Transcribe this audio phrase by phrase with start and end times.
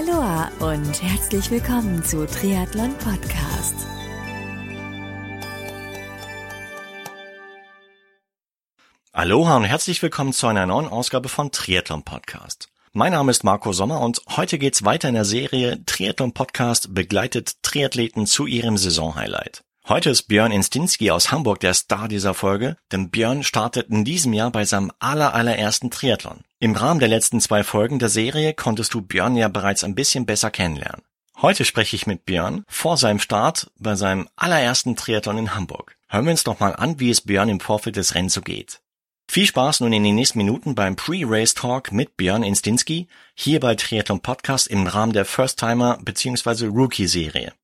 [0.00, 3.74] Aloha und herzlich willkommen zu Triathlon Podcast.
[9.12, 12.70] Aloha und herzlich willkommen zu einer neuen Ausgabe von Triathlon Podcast.
[12.92, 17.62] Mein Name ist Marco Sommer und heute geht's weiter in der Serie Triathlon Podcast begleitet
[17.62, 19.64] Triathleten zu ihrem Saisonhighlight.
[19.86, 24.32] Heute ist Björn Instinski aus Hamburg der Star dieser Folge, denn Björn startet in diesem
[24.32, 26.40] Jahr bei seinem aller allerersten Triathlon.
[26.62, 30.26] Im Rahmen der letzten zwei Folgen der Serie konntest du Björn ja bereits ein bisschen
[30.26, 31.00] besser kennenlernen.
[31.40, 35.96] Heute spreche ich mit Björn vor seinem Start bei seinem allerersten Triathlon in Hamburg.
[36.10, 38.82] Hören wir uns doch mal an, wie es Björn im Vorfeld des Rennens so geht.
[39.26, 43.74] Viel Spaß nun in den nächsten Minuten beim Pre-Race Talk mit Björn Instinski hier bei
[43.74, 46.66] Triathlon Podcast im Rahmen der First Timer bzw.
[46.66, 47.54] Rookie Serie.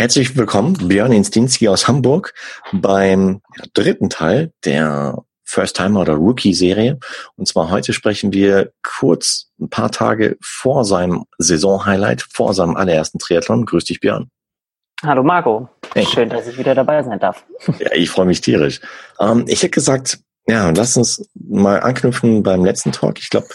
[0.00, 2.32] Herzlich willkommen, Björn Instinski aus Hamburg
[2.72, 3.42] beim
[3.74, 6.98] dritten Teil der First Timer oder Rookie Serie.
[7.36, 13.18] Und zwar heute sprechen wir kurz ein paar Tage vor seinem Saison-Highlight, vor seinem allerersten
[13.18, 13.66] Triathlon.
[13.66, 14.30] Grüß dich, Björn.
[15.02, 15.68] Hallo Marco.
[15.92, 16.06] Hey.
[16.06, 17.44] Schön, dass ich wieder dabei sein darf.
[17.78, 18.80] Ja, ich freue mich tierisch.
[19.18, 23.18] Ähm, ich hätte gesagt, ja, lass uns mal anknüpfen beim letzten Talk.
[23.18, 23.48] Ich glaube,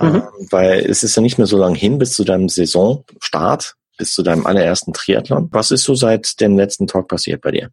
[0.00, 0.16] mhm.
[0.16, 4.12] ähm, weil es ist ja nicht mehr so lange hin bis zu deinem Saisonstart bis
[4.12, 5.48] zu deinem allerersten Triathlon.
[5.52, 7.70] Was ist so seit dem letzten Talk passiert bei dir?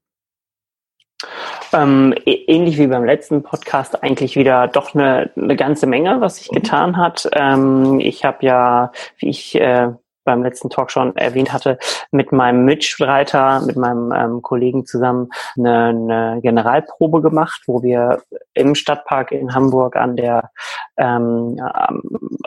[1.72, 6.50] Ähm, ähnlich wie beim letzten Podcast eigentlich wieder doch eine, eine ganze Menge, was sich
[6.50, 7.28] getan hat.
[7.34, 9.90] Ähm, ich habe ja, wie ich äh,
[10.24, 11.78] beim letzten Talk schon erwähnt hatte,
[12.12, 18.22] mit meinem Mitstreiter, mit meinem ähm, Kollegen zusammen eine, eine Generalprobe gemacht, wo wir
[18.54, 20.52] im Stadtpark in Hamburg an der
[20.98, 21.60] ähm,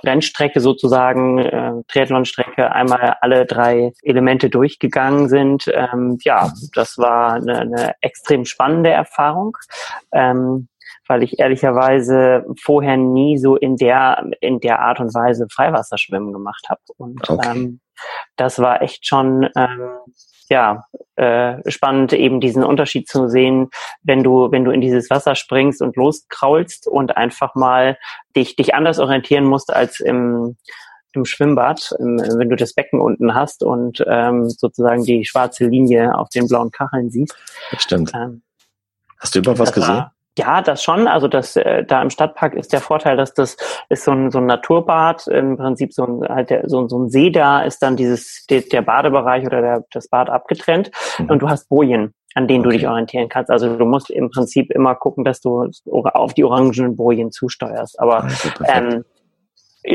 [0.05, 5.71] Rennstrecke sozusagen, äh, Triathlonstrecke, einmal alle drei Elemente durchgegangen sind.
[5.73, 9.57] Ähm, ja, das war eine, eine extrem spannende Erfahrung.
[10.13, 10.69] Ähm,
[11.09, 16.67] weil ich ehrlicherweise vorher nie so in der in der Art und Weise Freiwasserschwimmen gemacht
[16.69, 16.81] habe.
[16.97, 17.49] Und okay.
[17.51, 17.81] ähm,
[18.37, 19.91] das war echt schon ähm,
[20.49, 20.85] ja
[21.17, 23.69] äh, spannend, eben diesen Unterschied zu sehen,
[24.03, 27.97] wenn du wenn du in dieses Wasser springst und loskraulst und einfach mal
[28.35, 30.57] dich dich anders orientieren musst als im
[31.13, 36.29] im Schwimmbad, wenn du das Becken unten hast und ähm, sozusagen die schwarze Linie auf
[36.29, 37.35] den blauen Kacheln siehst.
[37.71, 38.13] Das stimmt.
[38.15, 38.43] Ähm,
[39.19, 40.05] Hast du überhaupt was gesehen?
[40.39, 41.09] Ja, das schon.
[41.09, 43.57] Also das äh, da im Stadtpark ist der Vorteil, dass das
[43.89, 47.09] ist so ein, so ein Naturbad, im Prinzip so ein halt der, so, so ein
[47.09, 51.31] See da ist dann dieses der, der Badebereich oder der, das Bad abgetrennt mhm.
[51.31, 52.73] und du hast Bojen an denen okay.
[52.73, 53.51] du dich orientieren kannst.
[53.51, 57.99] Also du musst im Prinzip immer gucken, dass du auf die orangenen Bojen zusteuerst.
[57.99, 59.05] Aber also ähm,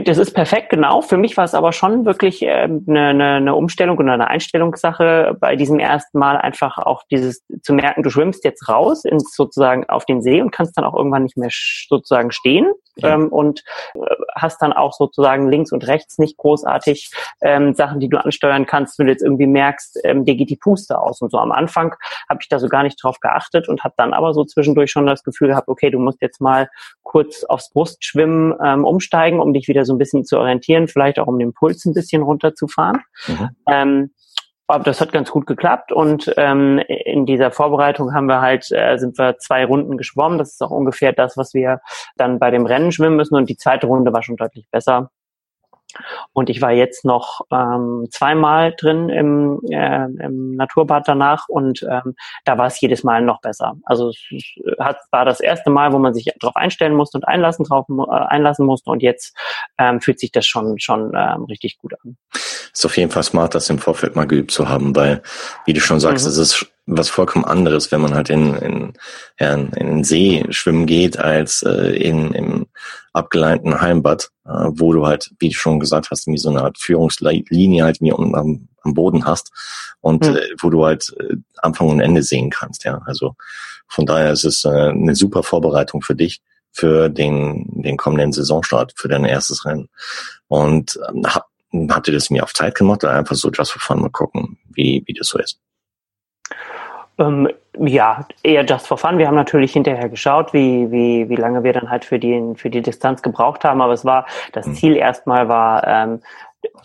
[0.04, 1.02] das ist perfekt, genau.
[1.02, 5.56] Für mich war es aber schon wirklich eine, eine, eine Umstellung und eine Einstellungssache bei
[5.56, 10.06] diesem ersten Mal einfach auch dieses zu merken, du schwimmst jetzt raus ins sozusagen auf
[10.06, 13.14] den See und kannst dann auch irgendwann nicht mehr sozusagen stehen ja.
[13.14, 13.64] ähm, und
[13.96, 14.00] äh,
[14.36, 19.00] hast dann auch sozusagen links und rechts nicht großartig ähm, Sachen, die du ansteuern kannst,
[19.00, 21.38] wenn du jetzt irgendwie merkst, ähm, dir geht die Puste aus und so.
[21.38, 21.96] Am Anfang
[22.30, 25.06] habe ich da so gar nicht drauf geachtet und habe dann aber so zwischendurch schon
[25.06, 26.70] das Gefühl gehabt, okay, du musst jetzt mal
[27.04, 31.28] kurz aufs Brustschwimmen ähm, umsteigen, um dich wieder so ein bisschen zu orientieren, vielleicht auch
[31.28, 33.02] um den Puls ein bisschen runterzufahren.
[33.28, 33.50] Mhm.
[33.68, 34.12] Ähm,
[34.68, 38.98] aber das hat ganz gut geklappt und ähm, in dieser Vorbereitung haben wir halt äh,
[38.98, 40.38] sind wir zwei Runden geschwommen.
[40.38, 41.82] Das ist auch ungefähr das, was wir
[42.16, 45.12] dann bei dem Rennen schwimmen müssen und die zweite Runde war schon deutlich besser.
[46.34, 52.16] Und ich war jetzt noch ähm, zweimal drin im, äh, im Naturbad danach und ähm,
[52.46, 53.76] da war es jedes Mal noch besser.
[53.84, 54.18] Also es
[54.80, 58.12] hat, war das erste Mal, wo man sich darauf einstellen musste und einlassen, drauf, äh,
[58.12, 59.36] einlassen musste und jetzt
[59.78, 62.18] ähm, fühlt sich das schon, schon ähm, richtig gut an.
[62.74, 65.22] Ist auf jeden Fall smart, das im Vorfeld mal geübt zu haben, weil,
[65.66, 66.32] wie du schon sagst, mhm.
[66.32, 68.94] es ist was vollkommen anderes, wenn man halt in, in,
[69.40, 72.68] ja, in den See schwimmen geht, als äh, in, im
[73.14, 76.78] abgeleinten Heimbad, äh, wo du halt, wie du schon gesagt hast, wie so eine Art
[76.78, 79.52] Führungslinie halt wie am, am Boden hast
[80.02, 80.38] und mhm.
[80.38, 82.84] äh, wo du halt äh, Anfang und Ende sehen kannst.
[82.84, 83.36] Ja, also
[83.88, 86.42] von daher ist es äh, eine super Vorbereitung für dich
[86.72, 89.90] für den, den kommenden Saisonstart, für dein erstes Rennen.
[90.48, 91.48] Und ähm, hab,
[91.90, 94.58] habt ihr das mir auf Zeit gemacht oder einfach so just for fun mal gucken,
[94.74, 95.60] wie, wie das so ist?
[97.22, 99.18] Ähm, ja, eher just for fun.
[99.18, 102.70] Wir haben natürlich hinterher geschaut, wie, wie, wie lange wir dann halt für die, für
[102.70, 104.74] die Distanz gebraucht haben, aber es war, das mhm.
[104.76, 106.20] Ziel erstmal war, ähm,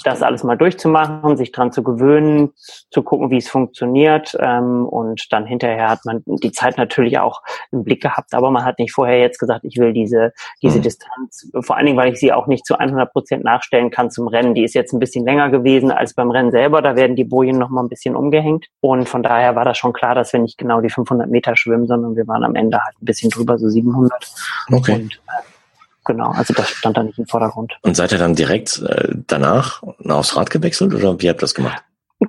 [0.05, 2.53] das alles mal durchzumachen, sich dran zu gewöhnen,
[2.91, 4.37] zu gucken, wie es funktioniert.
[4.41, 7.43] Ähm, und dann hinterher hat man die Zeit natürlich auch
[7.73, 10.33] im Blick gehabt, aber man hat nicht vorher jetzt gesagt, ich will diese,
[10.63, 10.83] diese mhm.
[10.83, 14.29] Distanz, vor allen Dingen, weil ich sie auch nicht zu 100 Prozent nachstellen kann zum
[14.29, 14.55] Rennen.
[14.55, 16.83] Die ist jetzt ein bisschen länger gewesen als beim Rennen selber.
[16.83, 18.67] Da werden die Bojen noch mal ein bisschen umgehängt.
[18.81, 21.87] Und von daher war das schon klar, dass wir nicht genau die 500 Meter schwimmen,
[21.87, 24.13] sondern wir waren am Ende halt ein bisschen drüber, so 700.
[24.73, 24.95] Okay.
[24.95, 25.56] Und, äh,
[26.07, 27.77] genau, also das stand da nicht im Vordergrund.
[27.83, 31.55] Und seid ihr dann direkt äh, danach aufs Rad gewechselt oder wie habt ihr das
[31.55, 31.83] gemacht?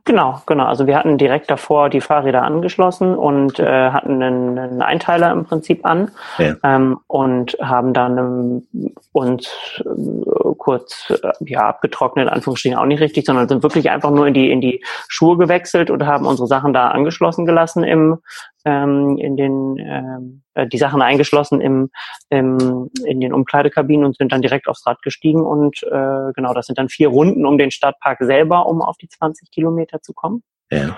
[0.04, 0.66] Genau, genau.
[0.66, 5.46] Also wir hatten direkt davor die Fahrräder angeschlossen und äh, hatten einen, einen Einteiler im
[5.46, 6.56] Prinzip an ja.
[6.62, 13.00] ähm, und haben dann ähm, uns äh, kurz äh, ja abgetrocknet, in Anführungsstrichen auch nicht
[13.00, 16.48] richtig, sondern sind wirklich einfach nur in die in die Schuhe gewechselt und haben unsere
[16.48, 18.18] Sachen da angeschlossen gelassen im
[18.68, 21.90] ähm, in den ähm, äh, die Sachen eingeschlossen im,
[22.30, 26.66] im in den Umkleidekabinen und sind dann direkt aufs Rad gestiegen und äh, genau, das
[26.66, 30.44] sind dann vier Runden um den Stadtpark selber, um auf die 20 Kilometer zu kommen.
[30.69, 30.98] Ja.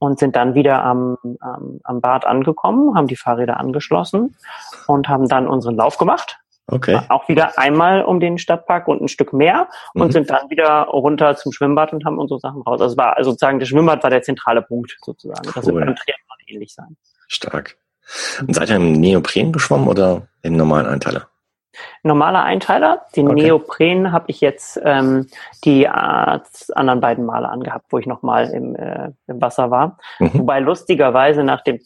[0.00, 4.36] Und sind dann wieder am, am, am Bad angekommen, haben die Fahrräder angeschlossen
[4.86, 6.38] und haben dann unseren Lauf gemacht.
[6.70, 7.00] Okay.
[7.08, 10.12] Auch wieder einmal um den Stadtpark und ein Stück mehr und mhm.
[10.12, 12.80] sind dann wieder runter zum Schwimmbad und haben unsere Sachen raus.
[12.80, 15.50] Also es war also sozusagen, das Schwimmbad war der zentrale Punkt sozusagen.
[15.52, 15.80] Das cool.
[15.80, 16.96] beim Triathlon ähnlich sein.
[17.26, 17.76] Stark.
[18.40, 21.28] Und seid ihr im Neopren geschwommen oder im normalen Einteiler?
[22.02, 23.06] Normaler Einteiler.
[23.14, 23.42] Den okay.
[23.42, 25.28] Neopren habe ich jetzt ähm,
[25.64, 25.88] die äh,
[26.74, 29.98] anderen beiden Male angehabt, wo ich nochmal im, äh, im Wasser war.
[30.18, 30.30] Mhm.
[30.34, 31.80] Wobei lustigerweise nach dem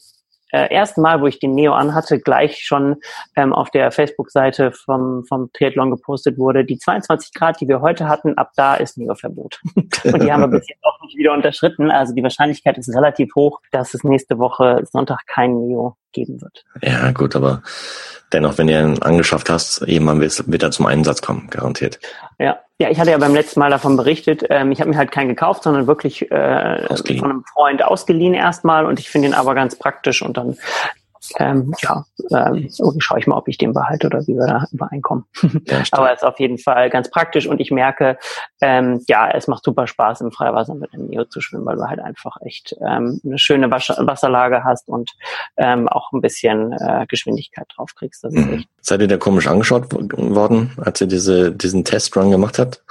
[0.53, 2.97] äh, ersten Mal, wo ich den Neo anhatte, gleich schon
[3.35, 8.07] ähm, auf der Facebook-Seite vom, vom Triathlon gepostet wurde, die 22 Grad, die wir heute
[8.07, 9.59] hatten, ab da ist Neo-Verbot.
[9.75, 11.89] Und die haben wir bis jetzt auch nicht wieder unterschritten.
[11.89, 16.63] Also die Wahrscheinlichkeit ist relativ hoch, dass es nächste Woche Sonntag kein Neo geben wird.
[16.81, 17.61] Ja, gut, aber
[18.31, 21.99] dennoch, wenn ihr ihn angeschafft hast, jemand wird er zum Einsatz kommen, garantiert.
[22.39, 24.43] Ja, ja, ich hatte ja beim letzten Mal davon berichtet.
[24.49, 28.85] Ähm, ich habe mir halt keinen gekauft, sondern wirklich äh, von einem Freund ausgeliehen erstmal
[28.85, 30.57] und ich finde ihn aber ganz praktisch und dann
[31.37, 35.25] ähm, ja, ähm, schaue ich mal, ob ich den behalte oder wie wir da übereinkommen.
[35.65, 38.17] Ja, Aber es ist auf jeden Fall ganz praktisch und ich merke,
[38.61, 41.87] ähm, ja, es macht super Spaß im Freiwasser mit dem Neo zu schwimmen, weil du
[41.87, 45.11] halt einfach echt ähm, eine schöne Wasser Wasserlage hast und
[45.57, 48.23] ähm, auch ein bisschen äh, Geschwindigkeit drauf kriegst.
[48.23, 48.53] Das ist mhm.
[48.53, 52.83] echt Seid ihr da komisch angeschaut worden, als ihr diese, diesen Testrun gemacht habt?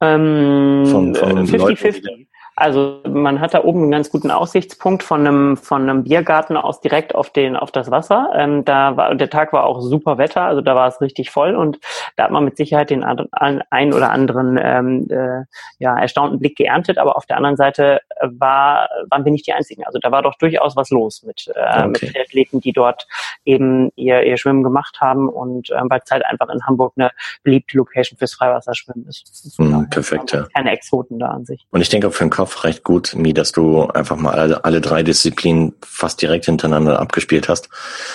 [0.00, 2.25] Ähm, von, von 50-50.
[2.58, 6.80] Also man hat da oben einen ganz guten Aussichtspunkt von einem von einem Biergarten aus
[6.80, 8.30] direkt auf den auf das Wasser.
[8.34, 11.54] Ähm, da war der Tag war auch super Wetter, also da war es richtig voll
[11.54, 11.78] und
[12.16, 15.44] da hat man mit Sicherheit den ein oder anderen ähm, äh,
[15.78, 16.96] ja erstaunten Blick geerntet.
[16.96, 19.84] Aber auf der anderen Seite war waren wir nicht die einzigen.
[19.84, 21.88] Also da war doch durchaus was los mit, äh, okay.
[21.88, 23.06] mit Athleten, die dort
[23.44, 27.10] eben ihr ihr Schwimmen gemacht haben und äh, weil es halt einfach in Hamburg eine
[27.42, 29.54] beliebte Location fürs Freiwasserschwimmen ist.
[29.58, 30.46] Mm, perfekt, ja.
[30.54, 31.66] Keine Exoten da an sich.
[31.70, 34.32] Und ich denke auch für den Kopf Kopf recht gut, Mi, dass du einfach mal
[34.32, 37.68] alle, alle drei Disziplinen fast direkt hintereinander abgespielt hast,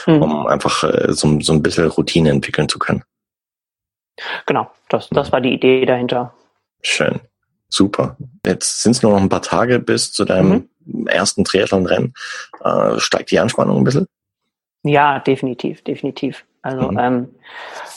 [0.07, 0.21] mhm.
[0.21, 3.03] um einfach äh, so, so ein bisschen Routine entwickeln zu können.
[4.45, 6.33] Genau, das, das war die Idee dahinter.
[6.81, 7.19] Schön.
[7.71, 8.17] Super.
[8.45, 11.07] Jetzt sind es nur noch ein paar Tage bis zu deinem mhm.
[11.07, 12.13] ersten Triathlon-Rennen.
[12.63, 14.07] Äh, steigt die Anspannung ein bisschen?
[14.83, 16.43] Ja, definitiv, definitiv.
[16.61, 16.99] Also mhm.
[16.99, 17.35] ähm,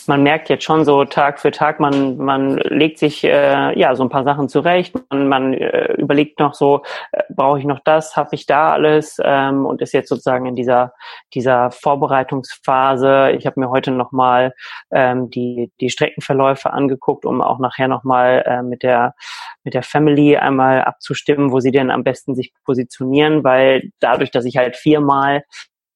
[0.06, 4.02] man merkt jetzt schon so Tag für Tag, man, man legt sich äh, ja so
[4.02, 6.82] ein paar Sachen zurecht, man, man äh, überlegt noch so,
[7.12, 10.56] äh, brauche ich noch das, habe ich da alles ähm, und ist jetzt sozusagen in
[10.56, 10.92] dieser
[11.34, 13.32] dieser Vorbereitungsphase.
[13.36, 14.54] Ich habe mir heute nochmal
[14.90, 19.14] ähm, die die Streckenverläufe angeguckt, um auch nachher nochmal äh, mit der
[19.62, 24.44] mit der Family einmal abzustimmen, wo sie denn am besten sich positionieren, weil dadurch, dass
[24.44, 25.44] ich halt viermal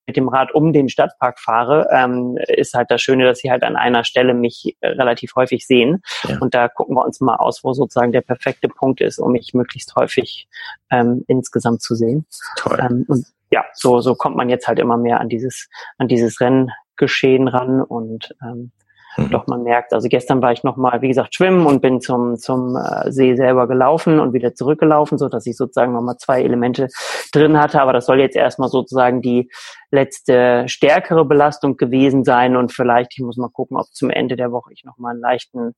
[0.09, 3.62] mit dem Rad um den Stadtpark fahre, ähm, ist halt das Schöne, dass sie halt
[3.62, 6.03] an einer Stelle mich äh, relativ häufig sehen.
[6.27, 6.38] Ja.
[6.41, 9.53] Und da gucken wir uns mal aus, wo sozusagen der perfekte Punkt ist, um mich
[9.53, 10.49] möglichst häufig
[10.91, 12.27] ähm, insgesamt zu sehen.
[12.57, 12.79] Toll.
[12.81, 16.41] Ähm, und ja, so, so kommt man jetzt halt immer mehr an dieses, an dieses
[16.41, 18.73] Renngeschehen ran und ähm,
[19.17, 19.31] Mhm.
[19.31, 22.77] Doch man merkt, also gestern war ich nochmal, wie gesagt, schwimmen und bin zum, zum
[22.77, 26.88] äh, See selber gelaufen und wieder zurückgelaufen, so dass ich sozusagen nochmal zwei Elemente
[27.33, 27.81] drin hatte.
[27.81, 29.50] Aber das soll jetzt erstmal sozusagen die
[29.91, 34.53] letzte stärkere Belastung gewesen sein und vielleicht, ich muss mal gucken, ob zum Ende der
[34.53, 35.75] Woche ich nochmal einen leichten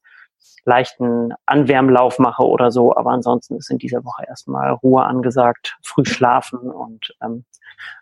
[0.65, 2.95] leichten Anwärmlauf mache oder so.
[2.97, 7.45] Aber ansonsten ist in dieser Woche erstmal Ruhe angesagt, früh schlafen und ähm,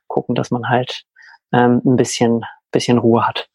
[0.06, 1.04] gucken, dass man halt
[1.52, 3.48] ähm, ein bisschen, bisschen Ruhe hat.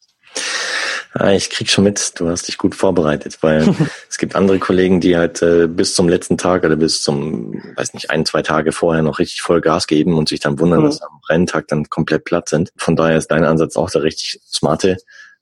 [1.16, 3.76] Ah, ich krieg schon mit, du hast dich gut vorbereitet, weil
[4.10, 7.94] es gibt andere Kollegen, die halt äh, bis zum letzten Tag oder bis zum, weiß
[7.94, 10.86] nicht, ein, zwei Tage vorher noch richtig voll Gas geben und sich dann wundern, mhm.
[10.86, 12.72] dass am Renntag dann komplett platt sind.
[12.78, 14.98] Von daher ist dein Ansatz auch der richtig smarte,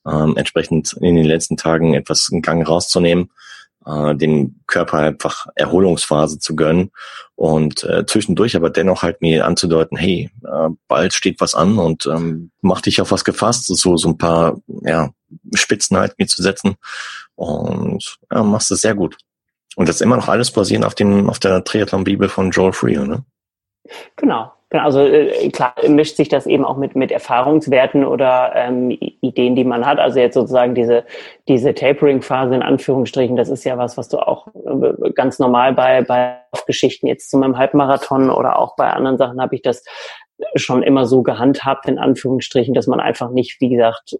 [0.06, 3.32] ähm, entsprechend in den letzten Tagen etwas einen Gang rauszunehmen,
[3.86, 6.92] äh, dem Körper einfach Erholungsphase zu gönnen
[7.36, 12.08] und äh, zwischendurch aber dennoch halt mir anzudeuten, hey, äh, bald steht was an und
[12.08, 15.12] ähm, mach dich auf was gefasst, so so ein paar ja,
[15.56, 16.76] Spitzen halt mir zu setzen
[17.36, 19.18] und ja, machst es sehr gut.
[19.76, 23.06] Und das ist immer noch alles basierend auf dem auf der Triathlon-Bibel von Joel Freer,
[23.06, 23.24] ne?
[24.16, 28.90] Genau, Genau, also äh, klar mischt sich das eben auch mit, mit Erfahrungswerten oder ähm,
[28.90, 30.00] Ideen, die man hat.
[30.00, 31.04] Also jetzt sozusagen diese,
[31.50, 36.04] diese Tapering-Phase in Anführungsstrichen, das ist ja was, was du auch äh, ganz normal bei,
[36.04, 39.84] bei Geschichten jetzt zu meinem Halbmarathon oder auch bei anderen Sachen habe ich das
[40.56, 44.18] schon immer so gehandhabt, in Anführungsstrichen, dass man einfach nicht, wie gesagt,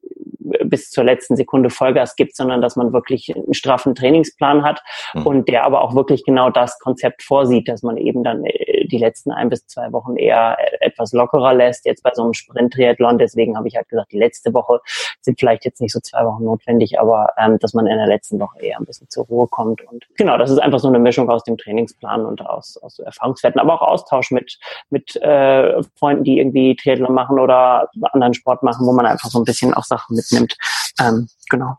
[0.72, 4.82] bis zur letzten Sekunde Vollgas gibt, sondern dass man wirklich einen straffen Trainingsplan hat
[5.14, 5.28] mhm.
[5.28, 8.98] und der aber auch wirklich genau das Konzept vorsieht, dass man eben dann äh, die
[8.98, 11.86] letzten ein bis zwei Wochen eher äh, etwas lockerer lässt.
[11.86, 14.80] Jetzt bei so einem Sprint-Triathlon, deswegen habe ich halt gesagt, die letzte Woche
[15.20, 18.40] sind vielleicht jetzt nicht so zwei Wochen notwendig, aber ähm, dass man in der letzten
[18.40, 19.82] Woche eher ein bisschen zur Ruhe kommt.
[19.84, 23.60] Und genau, das ist einfach so eine Mischung aus dem Trainingsplan und aus, aus Erfahrungswerten,
[23.60, 24.58] aber auch Austausch mit,
[24.90, 29.40] mit äh, Freunden, die irgendwie Triathlon machen oder anderen Sport machen, wo man einfach so
[29.40, 30.56] ein bisschen auch Sachen mitnimmt.
[31.00, 31.78] Ähm, genau.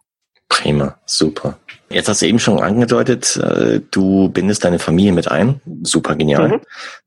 [0.48, 1.58] Prima, super.
[1.88, 5.60] Jetzt hast du eben schon angedeutet, äh, du bindest deine Familie mit ein.
[5.82, 6.60] Super genial.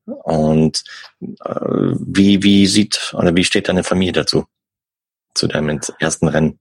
[0.05, 0.13] Mhm.
[0.13, 0.83] Und
[1.21, 4.45] äh, wie, wie sieht oder wie steht deine Familie dazu?
[5.33, 6.59] Zu deinem ersten Rennen?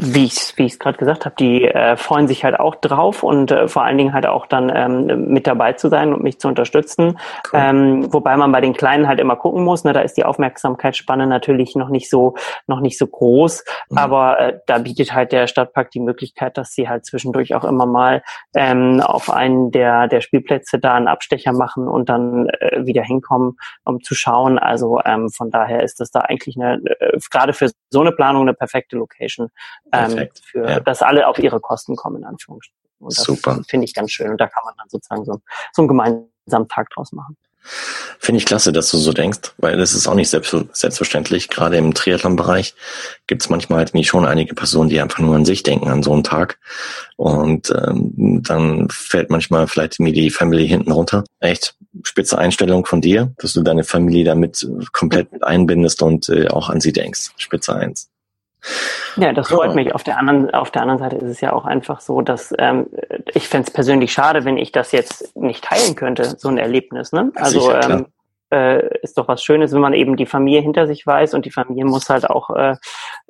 [0.00, 3.50] Wie ich wie ich gerade gesagt habe, die äh, freuen sich halt auch drauf und
[3.50, 6.48] äh, vor allen Dingen halt auch dann ähm, mit dabei zu sein und mich zu
[6.48, 7.18] unterstützen.
[7.52, 7.60] Cool.
[7.60, 11.26] Ähm, wobei man bei den Kleinen halt immer gucken muss, ne, da ist die Aufmerksamkeitsspanne
[11.26, 12.34] natürlich noch nicht so
[12.66, 13.98] noch nicht so groß, mhm.
[13.98, 17.86] aber äh, da bietet halt der Stadtpark die Möglichkeit, dass sie halt zwischendurch auch immer
[17.86, 18.22] mal
[18.54, 23.56] ähm, auf einen der der Spielplätze da einen Abstecher machen und dann äh, wieder hinkommen,
[23.84, 24.58] um zu schauen.
[24.58, 28.42] Also ähm, von daher ist das da eigentlich eine äh, gerade für so eine Planung
[28.42, 29.48] eine perfekte Location
[29.92, 30.80] ähm, für, ja.
[30.80, 32.82] dass alle auf ihre Kosten kommen, in Anführungsstrichen.
[32.98, 33.60] Und das Super.
[33.68, 34.30] finde ich ganz schön.
[34.30, 35.40] Und da kann man dann sozusagen so,
[35.72, 37.36] so einen gemeinsamen Tag draus machen.
[38.18, 41.48] Finde ich klasse, dass du so denkst, weil das ist auch nicht selbst, selbstverständlich.
[41.48, 42.74] Gerade im Triathlon-Bereich
[43.26, 46.02] gibt es manchmal halt nie schon einige Personen, die einfach nur an sich denken an
[46.02, 46.58] so einen Tag.
[47.16, 51.24] Und ähm, dann fällt manchmal vielleicht mir die Family hinten runter.
[51.38, 56.48] Echt spitze Einstellung von dir, dass du deine Familie damit komplett mit einbindest und äh,
[56.48, 57.30] auch an sie denkst.
[57.36, 58.11] Spitze eins.
[59.16, 59.94] Ja, das freut mich.
[59.94, 62.86] Auf der anderen, auf der anderen Seite ist es ja auch einfach so, dass ähm,
[63.34, 67.12] ich fände es persönlich schade, wenn ich das jetzt nicht teilen könnte, so ein Erlebnis.
[67.12, 67.32] Ne?
[67.34, 68.06] Also Sicher, ähm,
[68.52, 71.50] äh, ist doch was Schönes, wenn man eben die Familie hinter sich weiß und die
[71.50, 72.76] Familie muss halt auch äh,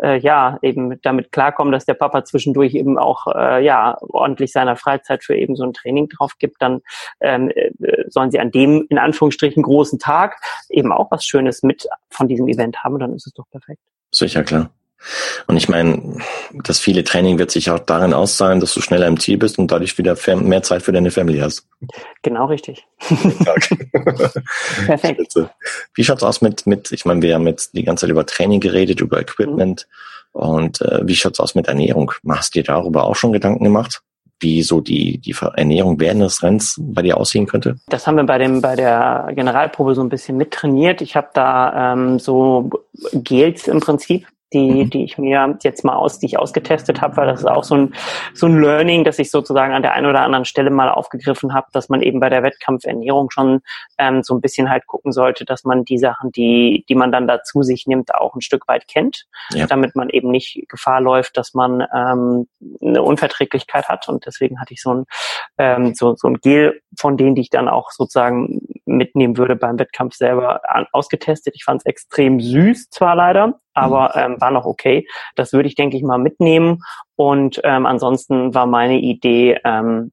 [0.03, 4.77] äh, ja eben damit klarkommen, dass der Papa zwischendurch eben auch äh, ja ordentlich seiner
[4.77, 6.61] Freizeit für eben so ein Training drauf gibt.
[6.61, 6.81] Dann
[7.21, 7.71] ähm, äh,
[8.09, 10.37] sollen sie an dem in Anführungsstrichen großen Tag
[10.69, 12.99] eben auch was Schönes mit von diesem Event haben.
[12.99, 13.81] Dann ist es doch perfekt.
[14.11, 14.71] Sicher klar.
[15.47, 16.17] Und ich meine,
[16.53, 19.71] das viele Training wird sich auch darin auszahlen, dass du schneller im Ziel bist und
[19.71, 21.67] dadurch wieder mehr Zeit für deine Family hast.
[22.23, 22.87] Genau richtig.
[24.87, 25.35] Perfekt.
[25.95, 28.61] Wie schaut's aus mit, mit, ich meine, wir haben jetzt die ganze Zeit über Training
[28.61, 29.87] geredet, über Equipment.
[29.89, 30.41] Mhm.
[30.41, 32.13] Und äh, wie schaut's aus mit Ernährung?
[32.29, 34.03] Hast du dir darüber auch schon Gedanken gemacht?
[34.43, 37.77] wie so die, die Ernährung während des Rennens bei dir aussehen könnte?
[37.89, 41.01] Das haben wir bei dem bei der Generalprobe so ein bisschen mittrainiert.
[41.01, 42.69] Ich habe da ähm, so
[43.13, 44.91] Gels im Prinzip die, mhm.
[44.91, 47.77] die ich mir jetzt mal aus, die ich ausgetestet habe, weil das ist auch so
[47.77, 47.95] ein,
[48.35, 51.67] so ein Learning, dass ich sozusagen an der einen oder anderen Stelle mal aufgegriffen habe,
[51.73, 53.61] dass man eben bei der Wettkampfernährung schon
[53.99, 57.27] ähm, so ein bisschen halt gucken sollte, dass man die Sachen, die, die man dann
[57.27, 59.67] dazu sich nimmt, auch ein Stück weit kennt, ja.
[59.67, 62.47] damit man eben nicht Gefahr läuft, dass man ähm,
[62.81, 64.09] eine Unverträglichkeit hat.
[64.09, 65.05] Und deswegen hatte ich so ein,
[65.59, 69.79] ähm, so, so ein Gel von denen, die ich dann auch sozusagen mitnehmen würde beim
[69.79, 71.55] Wettkampf selber an, ausgetestet.
[71.57, 74.35] Ich fand es extrem süß zwar leider, aber mhm.
[74.35, 75.07] ähm, war noch okay.
[75.37, 76.83] Das würde ich, denke ich, mal mitnehmen.
[77.17, 80.13] Und ähm, ansonsten war meine Idee, ähm,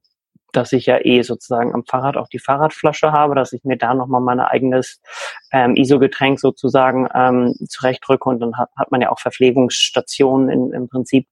[0.52, 3.94] dass ich ja eh sozusagen am Fahrrad auch die Fahrradflasche habe, dass ich mir da
[3.94, 5.00] nochmal mein eigenes
[5.52, 10.88] ähm, ISO-Getränk sozusagen ähm, zurechtrücke und dann hat, hat man ja auch Verpflegungsstationen in, im
[10.88, 11.26] Prinzip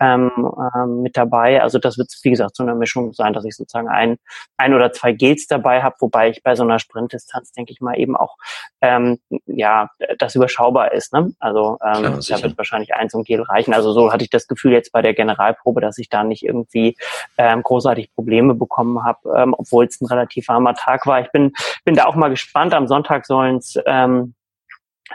[0.00, 0.30] ähm,
[0.74, 1.62] ähm, mit dabei.
[1.62, 4.18] Also das wird, wie gesagt, so eine Mischung sein, dass ich sozusagen ein,
[4.56, 7.98] ein oder zwei Gels dabei habe, wobei ich bei so einer Sprintdistanz, denke ich mal,
[7.98, 8.36] eben auch
[8.80, 11.12] ähm, ja, das überschaubar ist.
[11.12, 11.32] Ne?
[11.38, 13.74] Also ähm, Klar, da wird wahrscheinlich ein so ein Gel reichen.
[13.74, 16.96] Also so hatte ich das Gefühl jetzt bei der Generalprobe, dass ich da nicht irgendwie
[17.36, 21.20] ähm, großartig Probleme bekommen habe, ähm, obwohl es ein relativ warmer Tag war.
[21.20, 21.52] Ich bin,
[21.84, 22.74] bin da auch mal gespannt.
[22.74, 24.34] Am Sonntag sollen es ähm,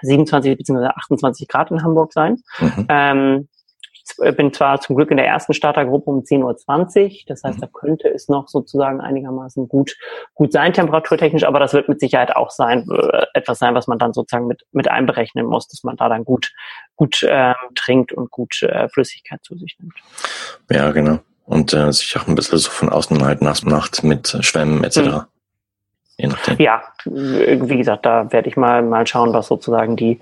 [0.02, 0.88] 27 bzw.
[0.88, 2.42] 28 Grad in Hamburg sein.
[2.60, 2.86] Mhm.
[2.90, 3.48] Ähm,
[4.06, 7.62] ich bin zwar zum Glück in der ersten Startergruppe um 10.20 Uhr, das heißt, mhm.
[7.62, 9.96] da könnte es noch sozusagen einigermaßen gut,
[10.34, 14.00] gut sein, temperaturtechnisch, aber das wird mit Sicherheit auch sein, äh, etwas sein, was man
[14.00, 16.52] dann sozusagen mit, mit einberechnen muss, dass man da dann gut,
[16.96, 19.96] gut ähm, trinkt und gut äh, Flüssigkeit zu sich nimmt.
[20.70, 21.20] Ja, genau.
[21.46, 25.00] Und äh, sich auch ein bisschen so von außen halt nass macht mit Schwämmen etc.
[25.00, 25.22] Mhm.
[26.18, 26.58] Je nachdem.
[26.60, 30.20] Ja, wie gesagt, da werde ich mal, mal schauen, was sozusagen die,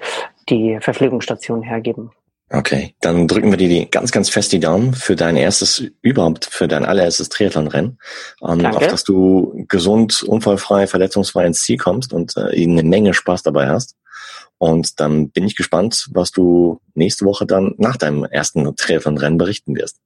[0.49, 2.11] die Verpflegungsstationen hergeben.
[2.53, 6.67] Okay, dann drücken wir dir ganz, ganz fest die Daumen für dein erstes, überhaupt für
[6.67, 7.97] dein allererstes Triathlon-Rennen.
[8.45, 13.43] Ähm, auf dass du gesund, unfallfrei, verletzungsfrei ins Ziel kommst und äh, eine Menge Spaß
[13.43, 13.95] dabei hast.
[14.61, 19.75] Und dann bin ich gespannt, was du nächste Woche dann nach deinem ersten Triathlon-Rennen berichten
[19.75, 19.97] wirst.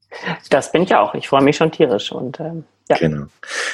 [0.50, 1.14] Das bin ich auch.
[1.14, 2.96] Ich freue mich schon tierisch und ähm, ja.
[2.96, 3.26] Genau.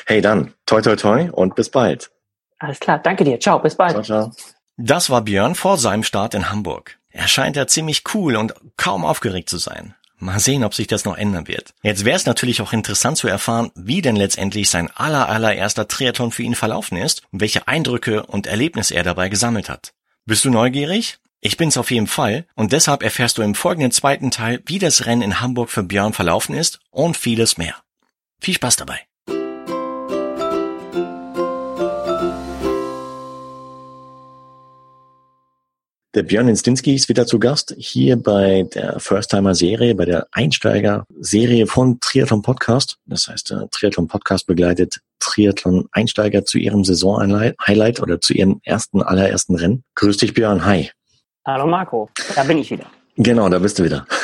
[0.07, 2.09] Hey dann, toi toi toi und bis bald.
[2.57, 3.39] Alles klar, danke dir.
[3.39, 3.91] Ciao, bis bald.
[3.91, 4.31] Ciao, ciao.
[4.75, 6.97] Das war Björn vor seinem Start in Hamburg.
[7.11, 9.93] Er scheint ja ziemlich cool und kaum aufgeregt zu sein.
[10.17, 11.75] Mal sehen, ob sich das noch ändern wird.
[11.83, 16.31] Jetzt wäre es natürlich auch interessant zu erfahren, wie denn letztendlich sein aller allererster Triathlon
[16.31, 19.93] für ihn verlaufen ist und welche Eindrücke und Erlebnisse er dabei gesammelt hat.
[20.31, 21.17] Bist du neugierig?
[21.41, 25.05] Ich bin's auf jeden Fall und deshalb erfährst du im folgenden zweiten Teil, wie das
[25.05, 27.75] Rennen in Hamburg für Björn verlaufen ist und vieles mehr.
[28.39, 29.10] Viel Spaß dabei!
[36.13, 42.01] Der Björn Instinski ist wieder zu Gast hier bei der First-Timer-Serie, bei der Einsteiger-Serie von
[42.01, 42.97] Triathlon Podcast.
[43.05, 49.55] Das heißt, der Triathlon Podcast begleitet Triathlon-Einsteiger zu ihrem Saison-Highlight oder zu ihrem ersten, allerersten
[49.55, 49.85] Rennen.
[49.95, 50.65] Grüß dich, Björn.
[50.65, 50.91] Hi.
[51.47, 52.09] Hallo, Marco.
[52.35, 52.87] Da bin ich wieder.
[53.17, 54.05] Genau, da bist du wieder.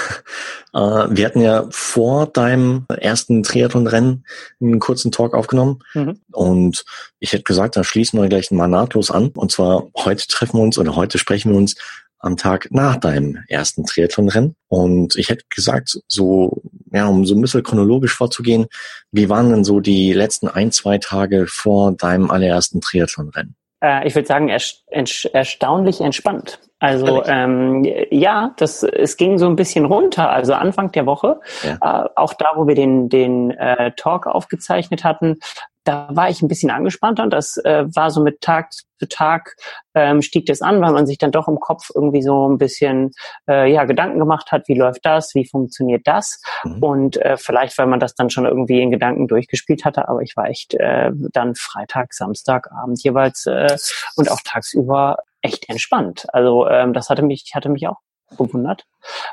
[0.73, 4.25] Äh, wir hatten ja vor deinem ersten Triathlon-Rennen
[4.59, 5.79] einen kurzen Talk aufgenommen.
[5.93, 6.19] Mhm.
[6.33, 6.83] Und
[7.19, 9.29] ich hätte gesagt, da schließen wir gleich mal nahtlos an.
[9.29, 11.75] Und zwar heute treffen wir uns oder heute sprechen wir uns
[12.19, 14.55] am Tag nach deinem ersten Triathlon-Rennen.
[14.67, 18.67] Und ich hätte gesagt, so, ja, um so ein bisschen chronologisch vorzugehen,
[19.11, 23.55] wie waren denn so die letzten ein, zwei Tage vor deinem allerersten Triathlon-Rennen?
[23.81, 26.59] Äh, ich würde sagen, erstaunlich entspannt.
[26.79, 30.29] Also ähm, ja, das es ging so ein bisschen runter.
[30.29, 32.03] Also Anfang der Woche, ja.
[32.05, 35.39] äh, auch da, wo wir den den äh, Talk aufgezeichnet hatten,
[35.87, 39.55] da war ich ein bisschen angespannter und das äh, war so mit Tag zu Tag
[39.93, 43.11] ähm, stieg das an, weil man sich dann doch im Kopf irgendwie so ein bisschen
[43.47, 46.83] äh, ja Gedanken gemacht hat, wie läuft das, wie funktioniert das mhm.
[46.83, 50.35] und äh, vielleicht, weil man das dann schon irgendwie in Gedanken durchgespielt hatte, aber ich
[50.35, 53.77] war echt äh, dann Freitag, Samstagabend jeweils äh,
[54.15, 56.25] und auch tagsüber echt entspannt.
[56.33, 57.99] Also ähm, das hatte mich hatte mich auch
[58.37, 58.83] gewundert,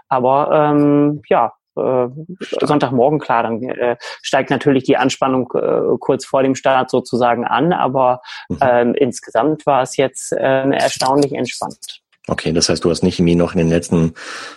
[0.08, 2.08] aber ähm, ja äh,
[2.66, 7.72] Sonntagmorgen, klar, dann äh, steigt natürlich die Anspannung äh, kurz vor dem Start sozusagen an,
[7.72, 8.58] aber mhm.
[8.60, 12.00] ähm, insgesamt war es jetzt äh, erstaunlich entspannt.
[12.26, 14.14] Okay, das heißt, du hast nicht irgendwie noch in den letzten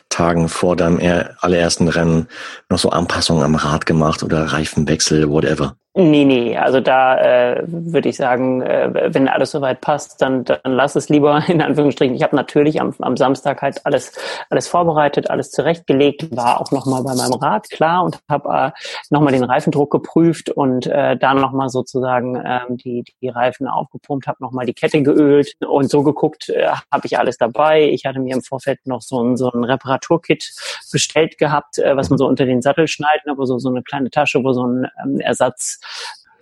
[0.08, 1.02] Tagen vor deinem
[1.40, 2.30] allerersten Rennen
[2.70, 5.76] noch so Anpassungen am Rad gemacht oder Reifenwechsel, whatever.
[6.00, 10.60] Nee, nee, also da äh, würde ich sagen, äh, wenn alles soweit passt, dann, dann
[10.64, 12.16] lass es lieber in Anführungsstrichen.
[12.16, 14.14] Ich habe natürlich am, am Samstag halt alles
[14.52, 18.80] alles vorbereitet, alles zurechtgelegt, war auch nochmal bei meinem Rad klar und habe äh,
[19.10, 24.38] nochmal den Reifendruck geprüft und äh, da nochmal sozusagen äh, die, die Reifen aufgepumpt, habe
[24.40, 27.90] nochmal die Kette geölt und so geguckt, äh, habe ich alles dabei.
[27.90, 30.54] Ich hatte mir im Vorfeld noch so ein, so ein Reparaturkit
[30.92, 34.12] bestellt gehabt, äh, was man so unter den Sattel schneiden, aber so, so eine kleine
[34.12, 35.80] Tasche, wo so ein ähm, Ersatz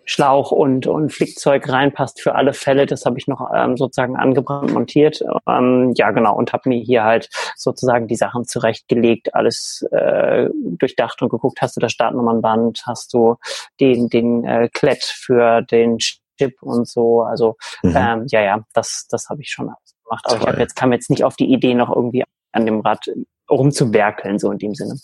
[0.05, 2.85] Schlauch und, und Flickzeug reinpasst für alle Fälle.
[2.85, 5.23] Das habe ich noch ähm, sozusagen angebrannt montiert.
[5.47, 11.21] Ähm, ja, genau, und habe mir hier halt sozusagen die Sachen zurechtgelegt, alles äh, durchdacht
[11.21, 13.37] und geguckt, hast du das Startnummernband, hast du
[13.79, 17.23] den, den äh, Klett für den Chip und so.
[17.23, 17.95] Also mhm.
[17.95, 19.71] ähm, ja, ja, das, das habe ich schon
[20.05, 20.25] gemacht.
[20.27, 20.37] Aber Toll.
[20.39, 23.09] ich hab jetzt kam jetzt nicht auf die Idee, noch irgendwie an dem Rad
[23.49, 24.99] rumzuwerkeln, so in dem Sinne.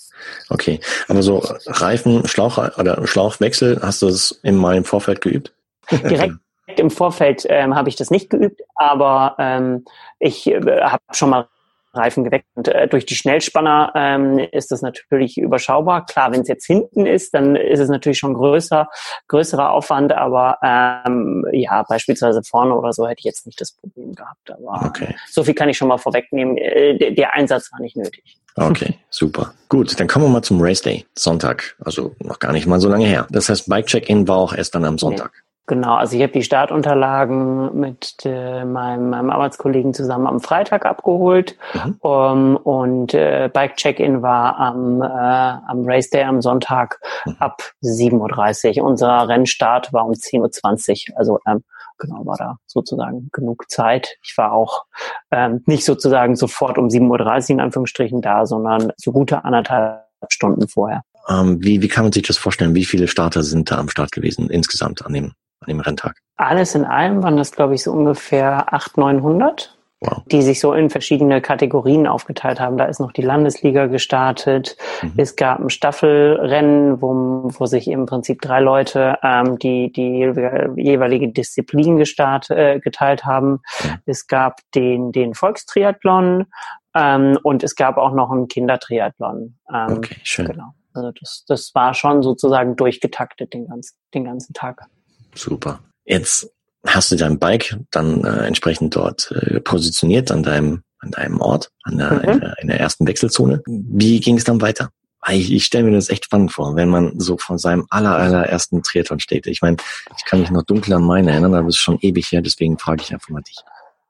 [0.50, 5.54] Okay, aber so Reifen, Schlauch oder Schlauchwechsel, hast du das mal im Vorfeld geübt?
[5.92, 6.36] Direkt
[6.78, 9.86] im Vorfeld ähm, habe ich das nicht geübt, aber ähm,
[10.20, 11.48] ich äh, habe schon mal
[11.94, 12.46] Reifen geweckt.
[12.56, 16.06] Und äh, durch die Schnellspanner ähm, ist das natürlich überschaubar.
[16.06, 18.88] Klar, wenn es jetzt hinten ist, dann ist es natürlich schon größer,
[19.28, 24.14] größerer Aufwand, aber ähm, ja, beispielsweise vorne oder so hätte ich jetzt nicht das Problem
[24.14, 24.52] gehabt.
[24.52, 25.16] Aber okay.
[25.30, 26.58] so viel kann ich schon mal vorwegnehmen.
[26.58, 28.38] Äh, der, der Einsatz war nicht nötig.
[28.56, 29.54] Okay, super.
[29.70, 31.76] Gut, dann kommen wir mal zum Race Day, Sonntag.
[31.84, 33.28] Also noch gar nicht mal so lange her.
[33.30, 35.44] Das heißt, Bike Check-In war auch erst dann am Sonntag.
[35.68, 41.56] Genau, also ich habe die Startunterlagen mit äh, meinem, meinem Arbeitskollegen zusammen am Freitag abgeholt
[41.74, 41.96] mhm.
[42.00, 47.36] um, und äh, Bike Check-in war am, äh, am Race Day am Sonntag mhm.
[47.40, 48.88] ab 7.30 Uhr.
[48.88, 51.64] Unser Rennstart war um 10.20 Uhr, also ähm,
[52.00, 54.18] genau war da sozusagen genug Zeit.
[54.24, 54.86] Ich war auch
[55.30, 60.68] ähm, nicht sozusagen sofort um 7.30 Uhr in Anführungsstrichen da, sondern so gute anderthalb Stunden
[60.68, 61.04] vorher.
[61.30, 62.76] Ähm, wie, wie kann man sich das vorstellen?
[62.76, 66.18] Wie viele Starter sind da am Start gewesen insgesamt an dem an dem Renntag?
[66.38, 69.78] Alles in allem waren das, glaube ich, so ungefähr 800, 900.
[70.02, 70.24] wow.
[70.32, 72.78] die sich so in verschiedene Kategorien aufgeteilt haben.
[72.78, 74.76] Da ist noch die Landesliga gestartet.
[75.04, 75.14] Mhm.
[75.18, 80.34] Es gab ein Staffelrennen, wo, wo sich im Prinzip drei Leute ähm, die, die
[80.76, 83.52] jeweilige Disziplin gestartet, äh, geteilt haben.
[83.84, 83.98] Mhm.
[84.06, 86.48] Es gab den, den Volkstriathlon
[86.96, 89.60] ähm, und es gab auch noch einen Kindertriathlon.
[89.72, 90.48] Ähm, okay, schön.
[90.48, 90.74] Genau.
[90.94, 94.88] Also das, das war schon sozusagen durchgetaktet den ganzen, den ganzen Tag.
[95.36, 95.82] Super.
[96.06, 96.50] Jetzt
[96.86, 101.72] hast du dein Bike dann äh, entsprechend dort äh, positioniert an deinem an deinem Ort,
[101.84, 102.20] an der, mhm.
[102.20, 103.64] in, der, in der ersten Wechselzone.
[103.66, 104.92] Wie ging es dann weiter?
[105.30, 108.82] Ich, ich stelle mir das echt spannend vor, wenn man so von seinem aller, allerersten
[108.82, 109.46] Triathlon steht.
[109.46, 109.78] Ich meine,
[110.18, 112.78] ich kann mich noch dunkel an meine erinnern, aber es ist schon ewig her, deswegen
[112.80, 113.58] frage ich einfach mal dich.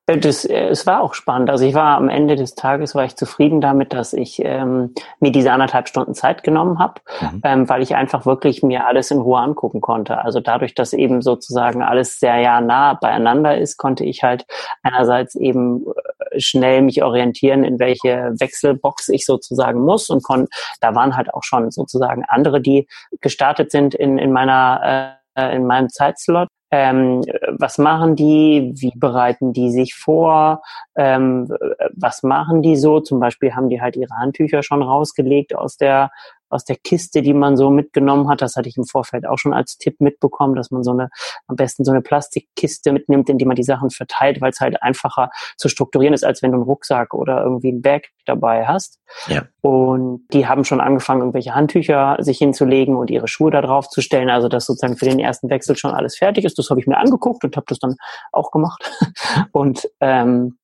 [0.07, 1.49] Das, äh, es war auch spannend.
[1.49, 5.31] Also ich war am Ende des Tages war ich zufrieden damit, dass ich ähm, mir
[5.31, 7.41] diese anderthalb Stunden Zeit genommen habe, mhm.
[7.43, 10.17] ähm, weil ich einfach wirklich mir alles in Ruhe angucken konnte.
[10.17, 14.45] Also dadurch, dass eben sozusagen alles sehr ja nah beieinander ist, konnte ich halt
[14.81, 20.47] einerseits eben äh, schnell mich orientieren, in welche Wechselbox ich sozusagen muss und kon
[20.79, 22.87] da waren halt auch schon sozusagen andere, die
[23.21, 27.21] gestartet sind in, in meiner äh, in meinem Zeitslot ähm,
[27.57, 30.61] was machen die, wie bereiten die sich vor,
[30.95, 31.47] ähm,
[31.93, 36.11] was machen die so, zum Beispiel haben die halt ihre Handtücher schon rausgelegt aus der
[36.51, 38.41] aus der Kiste, die man so mitgenommen hat.
[38.41, 41.09] Das hatte ich im Vorfeld auch schon als Tipp mitbekommen, dass man so eine,
[41.47, 44.81] am besten so eine Plastikkiste mitnimmt, in die man die Sachen verteilt, weil es halt
[44.81, 48.99] einfacher zu strukturieren ist, als wenn du einen Rucksack oder irgendwie ein Bag dabei hast.
[49.27, 49.43] Ja.
[49.61, 54.01] Und die haben schon angefangen, irgendwelche Handtücher sich hinzulegen und ihre Schuhe da drauf zu
[54.01, 56.57] stellen, also dass sozusagen für den ersten Wechsel schon alles fertig ist.
[56.57, 57.95] Das habe ich mir angeguckt und habe das dann
[58.31, 58.91] auch gemacht.
[59.51, 60.57] Und ähm,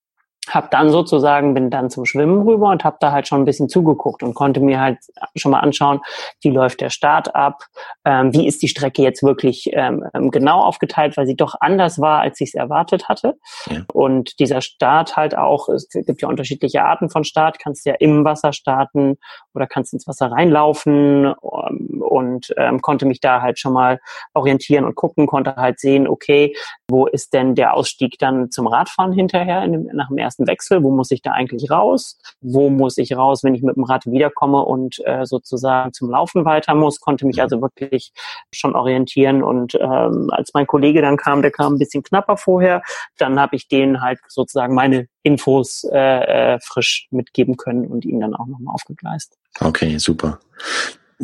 [0.50, 3.68] hab dann sozusagen bin dann zum Schwimmen rüber und habe da halt schon ein bisschen
[3.68, 4.98] zugeguckt und konnte mir halt
[5.36, 6.00] schon mal anschauen,
[6.42, 7.64] wie läuft der Start ab,
[8.04, 12.00] ähm, wie ist die Strecke jetzt wirklich ähm, ähm genau aufgeteilt, weil sie doch anders
[12.00, 13.36] war, als ich es erwartet hatte.
[13.70, 13.82] Ja.
[13.92, 18.24] Und dieser Start halt auch, es gibt ja unterschiedliche Arten von Start, kannst ja im
[18.24, 19.16] Wasser starten
[19.54, 24.00] oder kannst ins Wasser reinlaufen um, ähm, und ähm, konnte mich da halt schon mal
[24.34, 26.54] orientieren und gucken, konnte halt sehen, okay,
[26.88, 30.46] wo ist denn der Ausstieg dann zum Radfahren hinterher in dem, nach dem ersten ersten
[30.46, 32.18] Wechsel, wo muss ich da eigentlich raus?
[32.40, 36.44] Wo muss ich raus, wenn ich mit dem Rad wiederkomme und äh, sozusagen zum Laufen
[36.44, 37.00] weiter muss?
[37.00, 38.12] Konnte mich also wirklich
[38.52, 39.42] schon orientieren.
[39.42, 42.82] Und ähm, als mein Kollege dann kam, der kam ein bisschen knapper vorher,
[43.18, 48.20] dann habe ich denen halt sozusagen meine Infos äh, äh, frisch mitgeben können und ihn
[48.20, 49.36] dann auch nochmal aufgegleist.
[49.60, 50.38] Okay, super.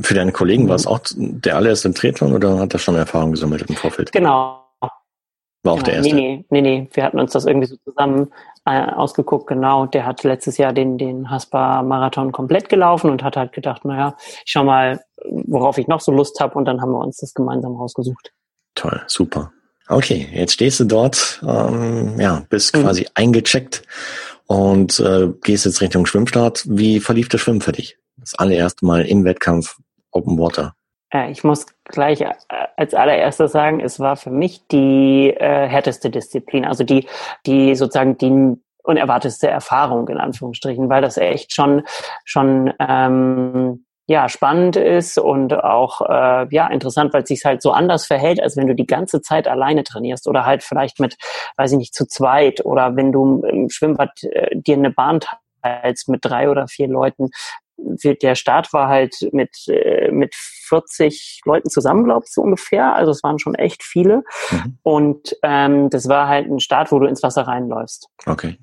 [0.01, 3.63] Für deine Kollegen war es auch der allererste Triathlon oder hat er schon Erfahrung gesammelt
[3.69, 4.11] im Vorfeld?
[4.11, 4.65] Genau,
[5.65, 6.15] war auch ja, der erste.
[6.15, 6.89] Nee, nee, nee, nee.
[6.93, 8.31] Wir hatten uns das irgendwie so zusammen
[8.65, 9.87] äh, ausgeguckt, genau.
[9.87, 14.53] Der hat letztes Jahr den, den Haspa-Marathon komplett gelaufen und hat halt gedacht, naja, ich
[14.53, 17.77] schau mal, worauf ich noch so Lust habe und dann haben wir uns das gemeinsam
[17.77, 18.33] rausgesucht.
[18.75, 19.53] Toll, super.
[19.89, 22.83] Okay, jetzt stehst du dort, ähm, ja, bist mhm.
[22.83, 23.83] quasi eingecheckt
[24.47, 26.65] und äh, gehst jetzt Richtung Schwimmstart.
[26.67, 27.99] Wie verlief das Schwimmen für dich?
[28.17, 29.77] Das allererste Mal im Wettkampf
[30.11, 30.75] Open Water.
[31.15, 32.33] Äh, ich muss gleich äh,
[32.77, 37.07] als allererstes sagen, es war für mich die äh, härteste Disziplin, also die,
[37.47, 41.83] die sozusagen die unerwartetste Erfahrung in Anführungsstrichen, weil das echt schon
[42.25, 47.71] schon ähm, ja spannend ist und auch äh, ja interessant, weil es sich halt so
[47.73, 51.17] anders verhält, als wenn du die ganze Zeit alleine trainierst oder halt vielleicht mit,
[51.57, 55.21] weiß ich nicht, zu zweit oder wenn du im Schwimmbad äh, dir eine Bahn
[55.63, 57.31] teilst mit drei oder vier Leuten,
[57.77, 62.95] der Start war halt mit, äh, mit 40 Leuten zusammen, glaube ich, so ungefähr.
[62.95, 64.23] Also es waren schon echt viele.
[64.51, 64.79] Mhm.
[64.83, 68.09] Und ähm, das war halt ein Start, wo du ins Wasser reinläufst.
[68.27, 68.59] Okay.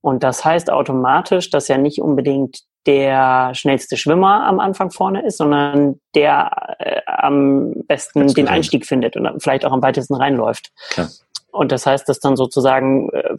[0.00, 5.38] Und das heißt automatisch, dass ja nicht unbedingt der schnellste Schwimmer am Anfang vorne ist,
[5.38, 10.70] sondern der äh, am besten den Einstieg findet und vielleicht auch am weitesten reinläuft.
[10.90, 11.08] Klar.
[11.50, 13.36] Und das heißt, dass dann sozusagen äh,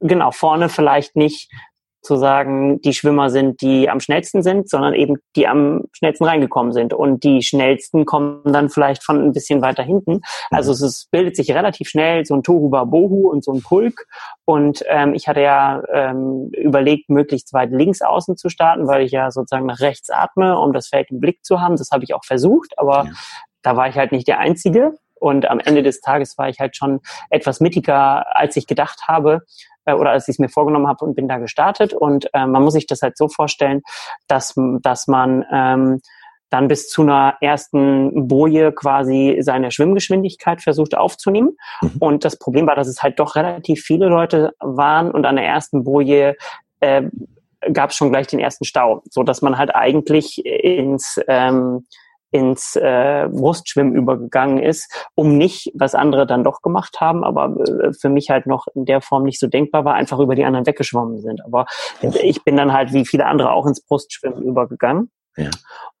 [0.00, 1.50] genau vorne vielleicht nicht
[2.02, 6.72] zu sagen, die Schwimmer sind, die am schnellsten sind, sondern eben die am schnellsten reingekommen
[6.72, 6.94] sind.
[6.94, 10.22] Und die schnellsten kommen dann vielleicht von ein bisschen weiter hinten.
[10.50, 14.06] Also es ist, bildet sich relativ schnell so ein Tohuwa Bohu und so ein Pulk.
[14.44, 19.12] Und ähm, ich hatte ja ähm, überlegt, möglichst weit links außen zu starten, weil ich
[19.12, 21.76] ja sozusagen nach rechts atme, um das Feld im Blick zu haben.
[21.76, 23.12] Das habe ich auch versucht, aber ja.
[23.62, 24.94] da war ich halt nicht der Einzige.
[25.20, 29.42] Und am Ende des Tages war ich halt schon etwas mittiger, als ich gedacht habe
[29.84, 31.94] äh, oder als ich es mir vorgenommen habe und bin da gestartet.
[31.94, 33.82] Und äh, man muss sich das halt so vorstellen,
[34.26, 36.00] dass, dass man ähm,
[36.50, 41.56] dann bis zu einer ersten Boje quasi seine Schwimmgeschwindigkeit versucht aufzunehmen.
[41.80, 41.92] Mhm.
[42.00, 45.46] Und das Problem war, dass es halt doch relativ viele Leute waren und an der
[45.46, 46.36] ersten Boje
[46.80, 47.02] äh,
[47.72, 51.86] gab es schon gleich den ersten Stau, so dass man halt eigentlich ins ähm,
[52.30, 57.92] ins äh, Brustschwimmen übergegangen ist, um nicht, was andere dann doch gemacht haben, aber äh,
[57.92, 60.66] für mich halt noch in der Form nicht so denkbar war, einfach über die anderen
[60.66, 61.44] weggeschwommen sind.
[61.44, 61.66] Aber
[62.22, 65.10] ich bin dann halt wie viele andere auch ins Brustschwimmen übergegangen.
[65.36, 65.50] Ja.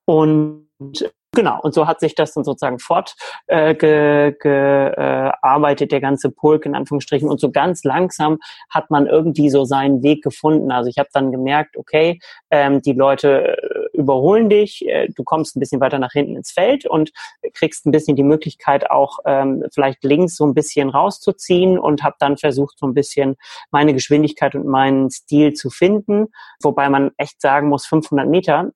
[0.04, 0.68] Und
[1.32, 6.66] Genau, und so hat sich das dann sozusagen fortgearbeitet, äh, ge, äh, der ganze Pulk
[6.66, 7.28] in Anführungsstrichen.
[7.28, 8.38] Und so ganz langsam
[8.68, 10.72] hat man irgendwie so seinen Weg gefunden.
[10.72, 12.18] Also ich habe dann gemerkt, okay,
[12.50, 16.50] ähm, die Leute äh, überholen dich, äh, du kommst ein bisschen weiter nach hinten ins
[16.50, 17.12] Feld und
[17.54, 22.16] kriegst ein bisschen die Möglichkeit auch ähm, vielleicht links so ein bisschen rauszuziehen und habe
[22.18, 23.36] dann versucht, so ein bisschen
[23.70, 26.26] meine Geschwindigkeit und meinen Stil zu finden.
[26.60, 28.72] Wobei man echt sagen muss, 500 Meter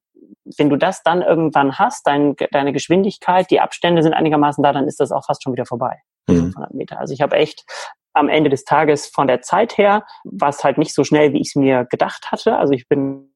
[0.57, 4.87] wenn du das dann irgendwann hast, dein, deine Geschwindigkeit, die Abstände sind einigermaßen da, dann
[4.87, 6.01] ist das auch fast schon wieder vorbei.
[6.27, 6.53] Mhm.
[6.53, 6.99] 500 Meter.
[6.99, 7.65] Also ich habe echt
[8.13, 11.41] am Ende des Tages von der Zeit her, war es halt nicht so schnell, wie
[11.41, 12.57] ich es mir gedacht hatte.
[12.57, 13.33] Also ich bin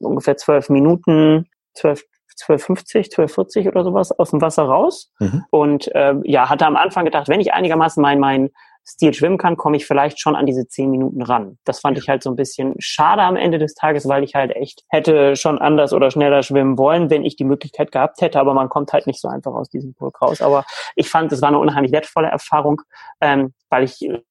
[0.00, 2.02] ungefähr zwölf Minuten, zwölf
[2.42, 5.12] 1250, 1240 oder sowas aus dem Wasser raus.
[5.18, 5.44] Mhm.
[5.50, 8.50] Und äh, ja, hatte am Anfang gedacht, wenn ich einigermaßen mein, mein
[8.86, 11.58] Stil schwimmen kann, komme ich vielleicht schon an diese zehn Minuten ran.
[11.64, 14.54] Das fand ich halt so ein bisschen schade am Ende des Tages, weil ich halt
[14.56, 18.54] echt hätte schon anders oder schneller schwimmen wollen, wenn ich die Möglichkeit gehabt hätte, aber
[18.54, 20.40] man kommt halt nicht so einfach aus diesem Pulk raus.
[20.40, 20.64] Aber
[20.96, 22.80] ich fand, es war eine unheimlich wertvolle Erfahrung,
[23.20, 24.22] ähm, weil ich äh,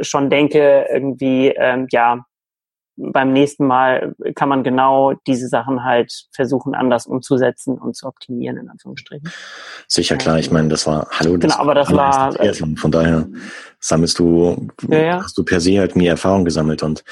[0.00, 2.24] schon denke, irgendwie, ähm, ja,
[2.98, 8.56] beim nächsten Mal kann man genau diese Sachen halt versuchen, anders umzusetzen und zu optimieren,
[8.56, 9.30] in Anführungsstrichen.
[9.86, 10.38] Sicher, klar.
[10.38, 12.32] Ich meine, das war, hallo, das, genau, aber das war,
[12.76, 13.28] von daher
[13.80, 15.22] sammelst du, ja, ja.
[15.22, 17.04] hast du per se halt mehr Erfahrung gesammelt und,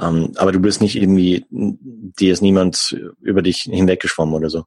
[0.00, 4.64] ähm, aber du bist nicht irgendwie, dir ist niemand über dich hinweggeschwommen oder so.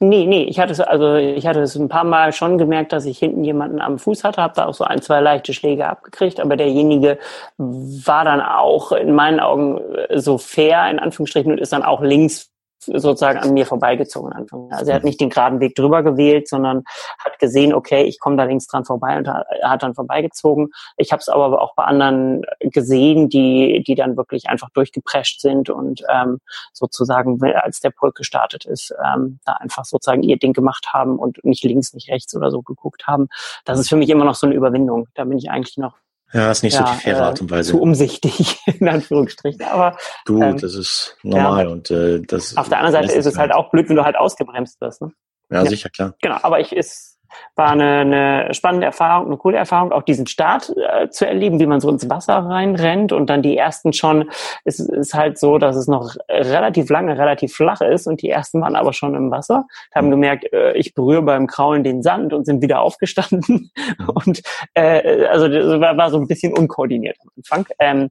[0.00, 3.04] Nee, nee, ich hatte es, also ich hatte es ein paar Mal schon gemerkt, dass
[3.04, 6.38] ich hinten jemanden am Fuß hatte, habe da auch so ein, zwei leichte Schläge abgekriegt,
[6.38, 7.18] aber derjenige
[7.56, 9.80] war dann auch in meinen Augen
[10.14, 12.48] so fair, in Anführungsstrichen, und ist dann auch links
[12.94, 14.32] sozusagen an mir vorbeigezogen.
[14.70, 16.84] Also er hat nicht den geraden Weg drüber gewählt, sondern
[17.18, 20.70] hat gesehen, okay, ich komme da links dran vorbei und er hat dann vorbeigezogen.
[20.96, 25.70] Ich habe es aber auch bei anderen gesehen, die, die dann wirklich einfach durchgeprescht sind
[25.70, 26.40] und ähm,
[26.72, 31.44] sozusagen, als der Pulk gestartet ist, ähm, da einfach sozusagen ihr Ding gemacht haben und
[31.44, 33.28] nicht links, nicht rechts oder so geguckt haben.
[33.64, 35.08] Das ist für mich immer noch so eine Überwindung.
[35.14, 35.94] Da bin ich eigentlich noch
[36.32, 37.70] ja, ist nicht ja, so die faire Art und Weise.
[37.70, 39.62] Zu umsichtig, in Anführungsstrichen.
[39.62, 41.70] Aber du, ähm, das ist normal ja.
[41.70, 42.56] und äh, das.
[42.56, 45.02] Auf der anderen Seite ist es halt auch blöd, wenn du halt ausgebremst wirst.
[45.02, 45.12] Ne?
[45.50, 46.14] Ja, ja, sicher, klar.
[46.20, 47.17] Genau, aber ich ist
[47.56, 51.66] war eine, eine spannende Erfahrung, eine coole Erfahrung, auch diesen Start äh, zu erleben, wie
[51.66, 54.30] man so ins Wasser reinrennt und dann die ersten schon,
[54.64, 58.60] es ist halt so, dass es noch relativ lange, relativ flach ist und die ersten
[58.60, 62.44] waren aber schon im Wasser, haben gemerkt, äh, ich berühre beim Kraulen den Sand und
[62.44, 64.08] sind wieder aufgestanden mhm.
[64.08, 64.42] und
[64.74, 67.66] äh, also das war, war so ein bisschen unkoordiniert am Anfang.
[67.78, 68.10] Ähm,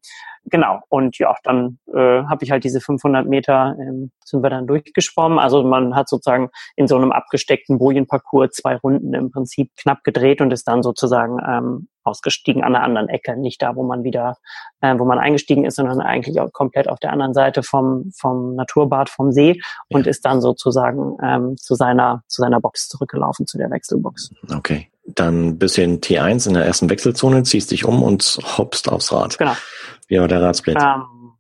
[0.50, 4.68] genau, und ja, dann äh, habe ich halt diese 500 Meter, ähm, sind wir dann
[4.68, 5.40] durchgeschwommen.
[5.40, 10.42] Also man hat sozusagen in so einem abgesteckten Bojenparcours zwei Runden im Prinzip knapp gedreht
[10.42, 14.38] und ist dann sozusagen ähm, ausgestiegen an der anderen Ecke, nicht da, wo man wieder,
[14.82, 18.56] äh, wo man eingestiegen ist, sondern eigentlich auch komplett auf der anderen Seite vom, vom
[18.56, 20.10] Naturbad, vom See und ja.
[20.10, 24.32] ist dann sozusagen ähm, zu seiner, zu seiner Box zurückgelaufen, zu der Wechselbox.
[24.56, 24.88] Okay.
[25.06, 29.38] Dann in T1 in der ersten Wechselzone, ziehst dich um und hoppst aufs Rad.
[29.38, 29.54] Genau.
[30.08, 30.78] Wie war der Radsplit?
[30.82, 31.34] Ähm,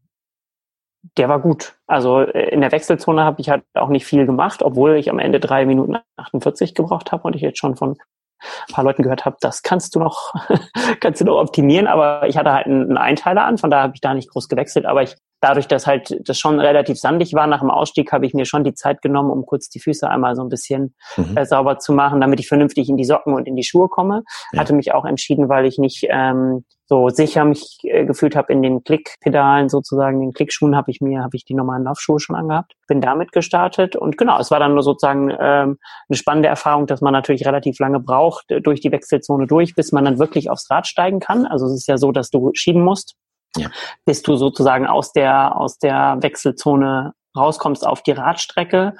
[1.17, 1.75] der war gut.
[1.87, 5.19] Also äh, in der Wechselzone habe ich halt auch nicht viel gemacht, obwohl ich am
[5.19, 7.97] Ende drei Minuten 48 gebraucht habe und ich jetzt schon von
[8.39, 10.33] ein paar Leuten gehört habe, das kannst du noch,
[10.99, 14.01] kannst du noch optimieren, aber ich hatte halt einen Einteiler an, von daher habe ich
[14.01, 17.59] da nicht groß gewechselt, aber ich dadurch, dass halt das schon relativ sandig war nach
[17.59, 20.43] dem Ausstieg, habe ich mir schon die Zeit genommen, um kurz die Füße einmal so
[20.43, 21.37] ein bisschen mhm.
[21.37, 24.23] äh, sauber zu machen, damit ich vernünftig in die Socken und in die Schuhe komme.
[24.51, 24.59] Ja.
[24.59, 28.61] Hatte mich auch entschieden, weil ich nicht ähm, so sicher mich äh, gefühlt habe in
[28.61, 32.73] den Klickpedalen sozusagen, den Klickschuhen habe ich mir, habe ich die normalen Laufschuhe schon angehabt.
[32.87, 35.77] Bin damit gestartet und genau, es war dann nur sozusagen ähm,
[36.09, 39.91] eine spannende Erfahrung, dass man natürlich relativ lange braucht äh, durch die Wechselzone durch, bis
[39.91, 41.45] man dann wirklich aufs Rad steigen kann.
[41.45, 43.15] Also es ist ja so, dass du schieben musst
[43.55, 43.69] ja.
[44.05, 48.95] bis du sozusagen aus der, aus der Wechselzone rauskommst auf die Radstrecke.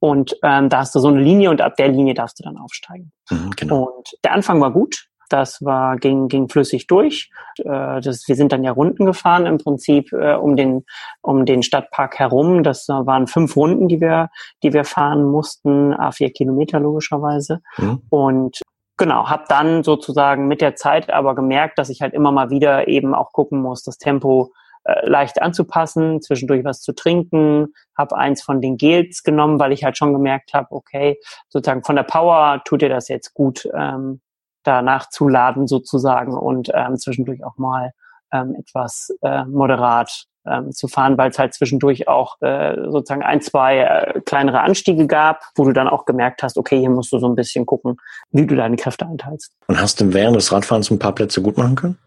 [0.00, 2.56] Und ähm, da hast du so eine Linie und ab der Linie darfst du dann
[2.56, 3.12] aufsteigen.
[3.30, 3.82] Mhm, genau.
[3.84, 5.08] Und der Anfang war gut.
[5.28, 7.30] Das war, ging, ging flüssig durch.
[7.58, 10.84] Äh, das, wir sind dann ja Runden gefahren im Prinzip äh, um den,
[11.20, 12.62] um den Stadtpark herum.
[12.62, 14.30] Das waren fünf Runden, die wir,
[14.62, 17.60] die wir fahren mussten, a vier Kilometer logischerweise.
[17.76, 18.02] Mhm.
[18.08, 18.60] Und
[18.98, 22.88] genau, habe dann sozusagen mit der Zeit aber gemerkt, dass ich halt immer mal wieder
[22.88, 24.52] eben auch gucken muss, das Tempo
[24.84, 29.84] äh, leicht anzupassen, zwischendurch was zu trinken, habe eins von den Gels genommen, weil ich
[29.84, 34.20] halt schon gemerkt habe, okay, sozusagen von der Power tut dir das jetzt gut, ähm,
[34.64, 37.92] da nachzuladen sozusagen und ähm, zwischendurch auch mal
[38.32, 43.40] ähm, etwas äh, moderat ähm, zu fahren, weil es halt zwischendurch auch äh, sozusagen ein,
[43.40, 47.18] zwei äh, kleinere Anstiege gab, wo du dann auch gemerkt hast, okay, hier musst du
[47.18, 47.96] so ein bisschen gucken,
[48.30, 49.52] wie du deine Kräfte einteilst.
[49.66, 51.98] Und hast du während des Radfahrens ein paar Plätze gut machen können?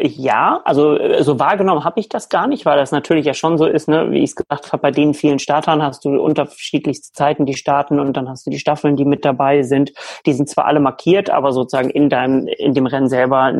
[0.00, 3.58] Ja, also äh, so wahrgenommen habe ich das gar nicht, weil das natürlich ja schon
[3.58, 7.12] so ist, ne, wie ich es gesagt habe, bei den vielen Startern hast du unterschiedlichste
[7.12, 9.92] Zeiten, die starten und dann hast du die Staffeln, die mit dabei sind.
[10.24, 13.52] Die sind zwar alle markiert, aber sozusagen in deinem, in dem Rennen selber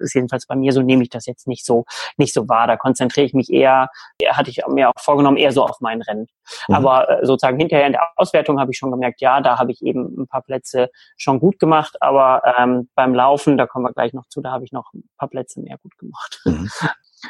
[0.00, 1.84] ist jedenfalls bei mir so, nehme ich das jetzt nicht so,
[2.18, 2.66] nicht so wahr.
[2.66, 3.88] Da konzentriere ich mich eher,
[4.28, 6.26] hatte ich mir auch vorgenommen, eher so auf mein Rennen.
[6.68, 6.74] Mhm.
[6.74, 9.82] Aber äh, sozusagen hinterher in der Auswertung habe ich schon gemerkt, ja, da habe ich
[9.82, 14.12] eben ein paar Plätze schon gut gemacht, aber ähm, beim Laufen, da kommen wir gleich
[14.12, 16.40] noch zu, da habe ich noch ein paar Plätze mehr gut gemacht.
[16.44, 16.68] Mhm.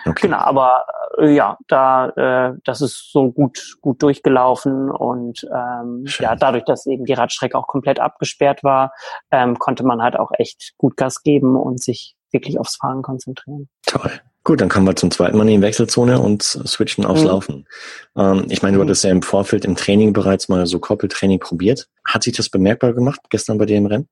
[0.06, 0.28] Okay.
[0.28, 0.86] Genau, aber
[1.18, 6.86] äh, ja, da äh, das ist so gut gut durchgelaufen und ähm, ja, dadurch, dass
[6.86, 8.92] eben die Radstrecke auch komplett abgesperrt war,
[9.30, 13.68] ähm, konnte man halt auch echt gut Gas geben und sich wirklich aufs Fahren konzentrieren.
[13.84, 14.10] Toll.
[14.44, 17.26] Gut, dann kommen wir zum zweiten Mal in die Wechselzone und switchen aufs mhm.
[17.26, 17.68] Laufen.
[18.16, 18.88] Ähm, ich meine, du mhm.
[18.88, 21.88] hattest ja im Vorfeld im Training bereits mal so Koppeltraining probiert.
[22.04, 24.08] Hat sich das bemerkbar gemacht gestern bei dir im Rennen?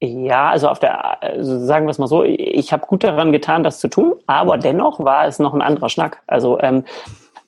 [0.00, 3.62] Ja, also auf der, also sagen wir es mal so, ich habe gut daran getan,
[3.62, 6.22] das zu tun, aber dennoch war es noch ein anderer Schnack.
[6.26, 6.84] Also ähm,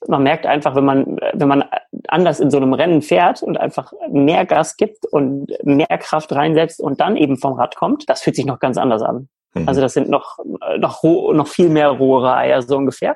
[0.07, 1.65] man merkt einfach, wenn man, wenn man
[2.07, 6.79] anders in so einem Rennen fährt und einfach mehr Gas gibt und mehr Kraft reinsetzt
[6.79, 9.29] und dann eben vom Rad kommt, das fühlt sich noch ganz anders an.
[9.53, 9.67] Mhm.
[9.67, 10.37] Also das sind noch,
[10.77, 13.15] noch, noch viel mehr rohere Eier so ungefähr.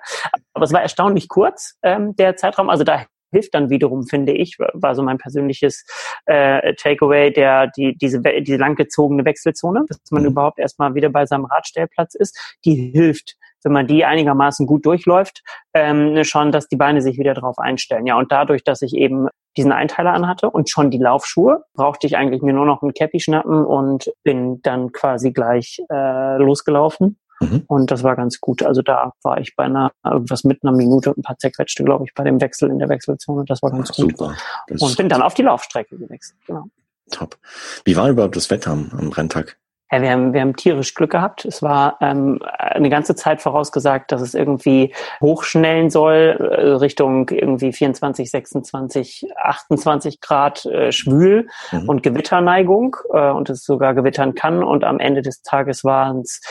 [0.54, 2.70] Aber es war erstaunlich kurz, ähm, der Zeitraum.
[2.70, 5.86] Also da hilft dann wiederum, finde ich, war so mein persönliches
[6.26, 10.30] äh, Takeaway, der die diese diese langgezogene Wechselzone, dass man mhm.
[10.30, 15.42] überhaupt erstmal wieder bei seinem Radstellplatz ist, die hilft wenn man die einigermaßen gut durchläuft,
[15.74, 18.06] ähm, schon, dass die Beine sich wieder drauf einstellen.
[18.06, 22.18] Ja, und dadurch, dass ich eben diesen Einteiler anhatte und schon die Laufschuhe, brauchte ich
[22.18, 27.20] eigentlich mir nur noch ein Cappy schnappen und bin dann quasi gleich äh, losgelaufen.
[27.44, 27.64] Mhm.
[27.68, 28.64] Und das war ganz gut.
[28.64, 32.06] Also da war ich bei einer, irgendwas mit einer Minute und ein paar zerquetschte, glaube
[32.06, 33.46] ich, bei dem Wechsel in der Wechselzone.
[33.46, 34.18] Das war ganz Ach, gut.
[34.18, 34.36] Super.
[34.68, 36.40] Das und bin dann auf die Laufstrecke gewechselt.
[36.48, 36.66] Genau.
[37.12, 37.38] Top.
[37.86, 39.58] Wie war überhaupt das Wetter am, am Renntag?
[39.94, 41.46] Ja, wir haben, wir haben tierisch Glück gehabt.
[41.46, 47.72] Es war ähm, eine ganze Zeit vorausgesagt, dass es irgendwie hochschnellen soll, äh, Richtung irgendwie
[47.72, 51.90] 24, 26, 28 Grad äh, schwül mhm.
[51.90, 54.64] und Gewitterneigung äh, und es sogar gewittern kann.
[54.64, 56.42] Und am Ende des Tages waren es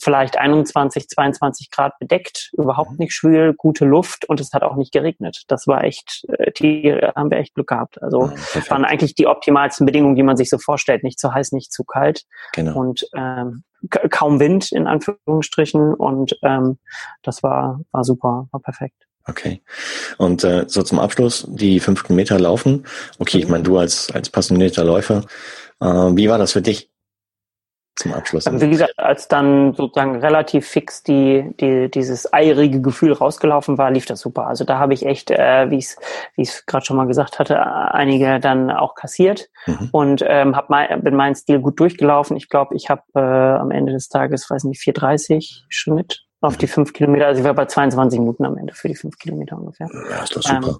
[0.00, 2.96] vielleicht 21, 22 Grad bedeckt, überhaupt mhm.
[2.98, 5.44] nicht schwül, gute Luft und es hat auch nicht geregnet.
[5.48, 8.02] Das war echt, äh, die haben wir echt Glück gehabt.
[8.02, 11.02] Also ja, waren eigentlich die optimalsten Bedingungen, die man sich so vorstellt.
[11.02, 12.24] Nicht zu heiß, nicht zu kalt.
[12.52, 12.78] Genau.
[12.78, 13.64] Und ähm,
[14.10, 16.78] kaum Wind in Anführungsstrichen und ähm,
[17.22, 19.06] das war, war super, war perfekt.
[19.28, 19.60] Okay.
[20.18, 22.86] Und äh, so zum Abschluss, die fünf Kilometer laufen.
[23.18, 23.50] Okay, ich mhm.
[23.52, 25.24] meine, du als, als passionierter Läufer,
[25.80, 26.90] äh, wie war das für dich?
[27.96, 28.46] Zum Abschluss.
[28.50, 34.06] Wie gesagt, als dann sozusagen relativ fix die, die dieses eierige Gefühl rausgelaufen war, lief
[34.06, 34.46] das super.
[34.46, 35.96] Also da habe ich echt, äh, wie ich es
[36.34, 39.88] wie ich gerade schon mal gesagt hatte, einige dann auch kassiert mhm.
[39.92, 42.36] und ähm, hab mein, bin meinen Stil gut durchgelaufen.
[42.36, 46.66] Ich glaube, ich habe äh, am Ende des Tages, weiß nicht, 4,30 Schnitt auf die
[46.66, 47.26] fünf Kilometer.
[47.26, 49.88] Also ich war bei 22 Minuten am Ende für die fünf Kilometer ungefähr.
[50.10, 50.68] Ja, ist doch super.
[50.68, 50.76] Ähm,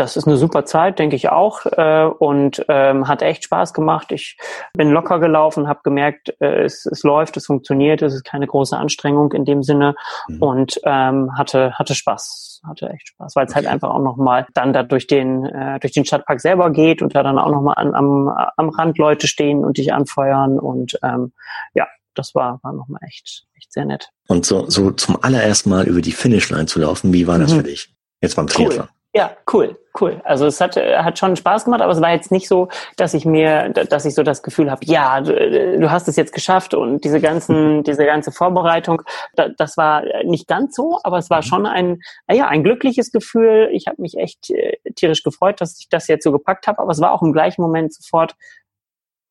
[0.00, 4.10] das ist eine super Zeit, denke ich auch, äh, und ähm, hat echt Spaß gemacht.
[4.12, 4.38] Ich
[4.72, 8.76] bin locker gelaufen, habe gemerkt, äh, es, es läuft, es funktioniert, es ist keine große
[8.76, 9.94] Anstrengung in dem Sinne
[10.28, 10.42] mhm.
[10.42, 14.72] und ähm, hatte hatte Spaß, hatte echt Spaß, weil es halt einfach auch nochmal dann
[14.72, 17.94] da durch den äh, durch den Stadtpark selber geht und da dann auch nochmal an,
[17.94, 21.32] am am Rand Leute stehen und dich anfeuern und ähm,
[21.74, 24.08] ja, das war war nochmal echt echt sehr nett.
[24.28, 27.58] Und so so zum allerersten Mal über die Finishline zu laufen, wie war das mhm.
[27.58, 27.94] für dich?
[28.22, 28.86] Jetzt beim Triathlon.
[28.86, 28.99] Cool.
[29.12, 30.20] Ja, cool, cool.
[30.22, 33.24] Also es hat, hat schon Spaß gemacht, aber es war jetzt nicht so, dass ich
[33.24, 37.02] mir, dass ich so das Gefühl habe, ja, du, du hast es jetzt geschafft und
[37.02, 39.02] diese ganzen, diese ganze Vorbereitung,
[39.34, 43.68] das war nicht ganz so, aber es war schon ein, ja, ein glückliches Gefühl.
[43.72, 46.92] Ich habe mich echt äh, tierisch gefreut, dass ich das jetzt so gepackt habe, aber
[46.92, 48.36] es war auch im gleichen Moment sofort,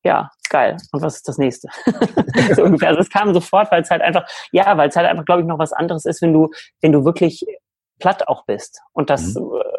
[0.04, 0.76] ja, geil.
[0.92, 1.68] Und was ist das nächste?
[2.54, 2.88] so ungefähr.
[2.88, 5.46] Also es kam sofort, weil es halt einfach, ja, weil es halt einfach, glaube ich,
[5.46, 6.50] noch was anderes ist, wenn du,
[6.82, 7.46] wenn du wirklich
[8.00, 8.80] platt auch bist.
[8.92, 9.52] Und das mhm.
[9.54, 9.70] Äh,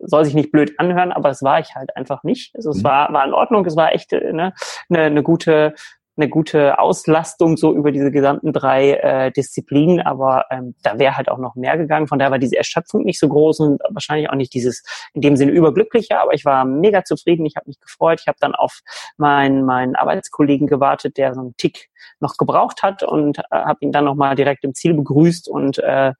[0.00, 2.54] soll sich nicht blöd anhören, aber das war ich halt einfach nicht.
[2.54, 2.84] Also es mhm.
[2.84, 4.52] war, war in Ordnung, es war echt äh, ne,
[4.90, 5.74] eine, eine gute
[6.16, 11.28] eine gute Auslastung so über diese gesamten drei äh, Disziplinen, aber ähm, da wäre halt
[11.28, 12.06] auch noch mehr gegangen.
[12.06, 15.36] Von daher war diese Erschöpfung nicht so groß und wahrscheinlich auch nicht dieses in dem
[15.36, 18.20] Sinne überglücklicher, aber ich war mega zufrieden, ich habe mich gefreut.
[18.20, 18.80] Ich habe dann auf
[19.16, 21.90] meinen, meinen Arbeitskollegen gewartet, der so einen Tick
[22.20, 26.12] noch gebraucht hat und äh, habe ihn dann nochmal direkt im Ziel begrüßt und äh,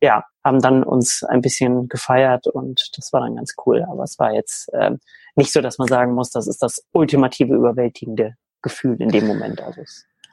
[0.00, 3.84] ja, haben dann uns ein bisschen gefeiert und das war dann ganz cool.
[3.90, 4.92] Aber es war jetzt äh,
[5.34, 9.62] nicht so, dass man sagen muss, das ist das ultimative Überwältigende Gefühl in dem Moment.
[9.62, 9.82] Also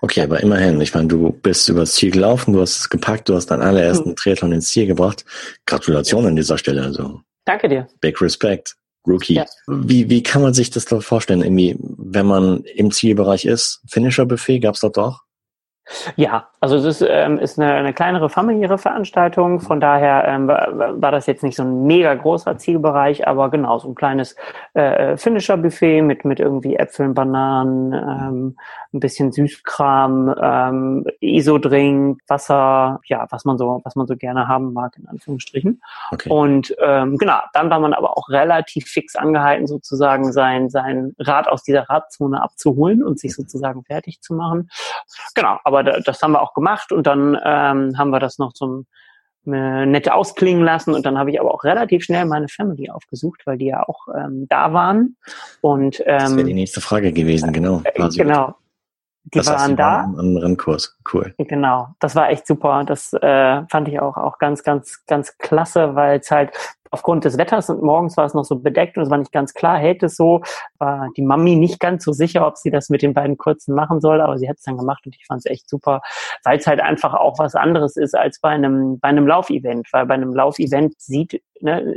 [0.01, 3.35] Okay, aber immerhin, ich meine, du bist übers Ziel gelaufen, du hast es gepackt, du
[3.35, 4.15] hast deinen allerersten mhm.
[4.15, 5.25] Triathlon ins Ziel gebracht.
[5.65, 6.83] Gratulation an dieser Stelle.
[6.83, 7.21] Also.
[7.45, 7.87] Danke dir.
[7.99, 8.75] Big Respect.
[9.08, 9.35] Rookie.
[9.35, 9.45] Ja.
[9.67, 11.41] Wie, wie kann man sich das da vorstellen?
[11.41, 15.21] Irgendwie, wenn man im Zielbereich ist, Finisher-Buffet, gab's dort auch?
[16.17, 21.01] Ja, also es ist, ähm, ist eine, eine kleinere familiäre Veranstaltung, von daher ähm, war,
[21.01, 24.35] war das jetzt nicht so ein mega großer Zielbereich, aber genau, so ein kleines
[24.73, 28.58] äh, Finisher-Buffet mit, mit irgendwie Äpfeln, Bananen, ähm,
[28.93, 34.73] ein bisschen Süßkram, ähm, Isodrink, Wasser, ja, was man so, was man so gerne haben
[34.73, 35.81] mag, in Anführungsstrichen.
[36.12, 36.29] Okay.
[36.29, 41.47] Und ähm, genau, dann war man aber auch relativ fix angehalten, sozusagen sein, sein Rad
[41.47, 44.69] aus dieser Radzone abzuholen und sich sozusagen fertig zu machen.
[45.35, 48.85] Genau, aber das haben wir auch gemacht und dann ähm, haben wir das noch zum
[49.45, 53.43] äh, nett ausklingen lassen und dann habe ich aber auch relativ schnell meine Family aufgesucht,
[53.45, 55.15] weil die ja auch ähm, da waren
[55.62, 57.81] und ähm, das wäre die nächste Frage gewesen, genau.
[57.85, 58.56] Äh, genau.
[59.33, 60.04] Die das waren da.
[60.04, 61.33] Waren am Rennkurs, cool.
[61.37, 62.85] Genau, das war echt super.
[62.85, 66.52] Das äh, fand ich auch auch ganz, ganz, ganz klasse, weil es halt
[66.92, 69.54] aufgrund des Wetters und morgens war es noch so bedeckt und es war nicht ganz
[69.54, 70.42] klar, hält es so,
[70.77, 74.00] war die Mami nicht ganz so sicher, ob sie das mit den beiden kurzen machen
[74.02, 76.02] soll, aber sie hat es dann gemacht und ich fand es echt super,
[76.44, 80.06] weil es halt einfach auch was anderes ist als bei einem, bei einem Laufevent, weil
[80.06, 81.94] bei einem Laufevent sieht, ne,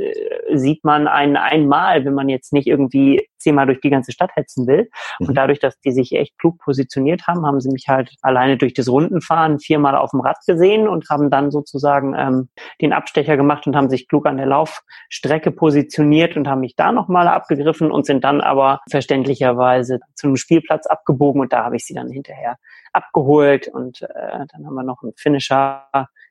[0.53, 4.67] sieht man einen einmal, wenn man jetzt nicht irgendwie zehnmal durch die ganze Stadt hetzen
[4.67, 4.89] will.
[5.19, 5.29] Mhm.
[5.29, 8.73] Und dadurch, dass die sich echt klug positioniert haben, haben sie mich halt alleine durch
[8.73, 12.49] das Rundenfahren viermal auf dem Rad gesehen und haben dann sozusagen ähm,
[12.81, 16.75] den Abstecher gemacht und haben sich klug an der Lauf Strecke positioniert und haben mich
[16.75, 21.75] da nochmal abgegriffen und sind dann aber verständlicherweise zu einem Spielplatz abgebogen und da habe
[21.75, 22.57] ich sie dann hinterher
[22.93, 24.07] abgeholt und äh,
[24.51, 25.87] dann haben wir noch ein Finisher,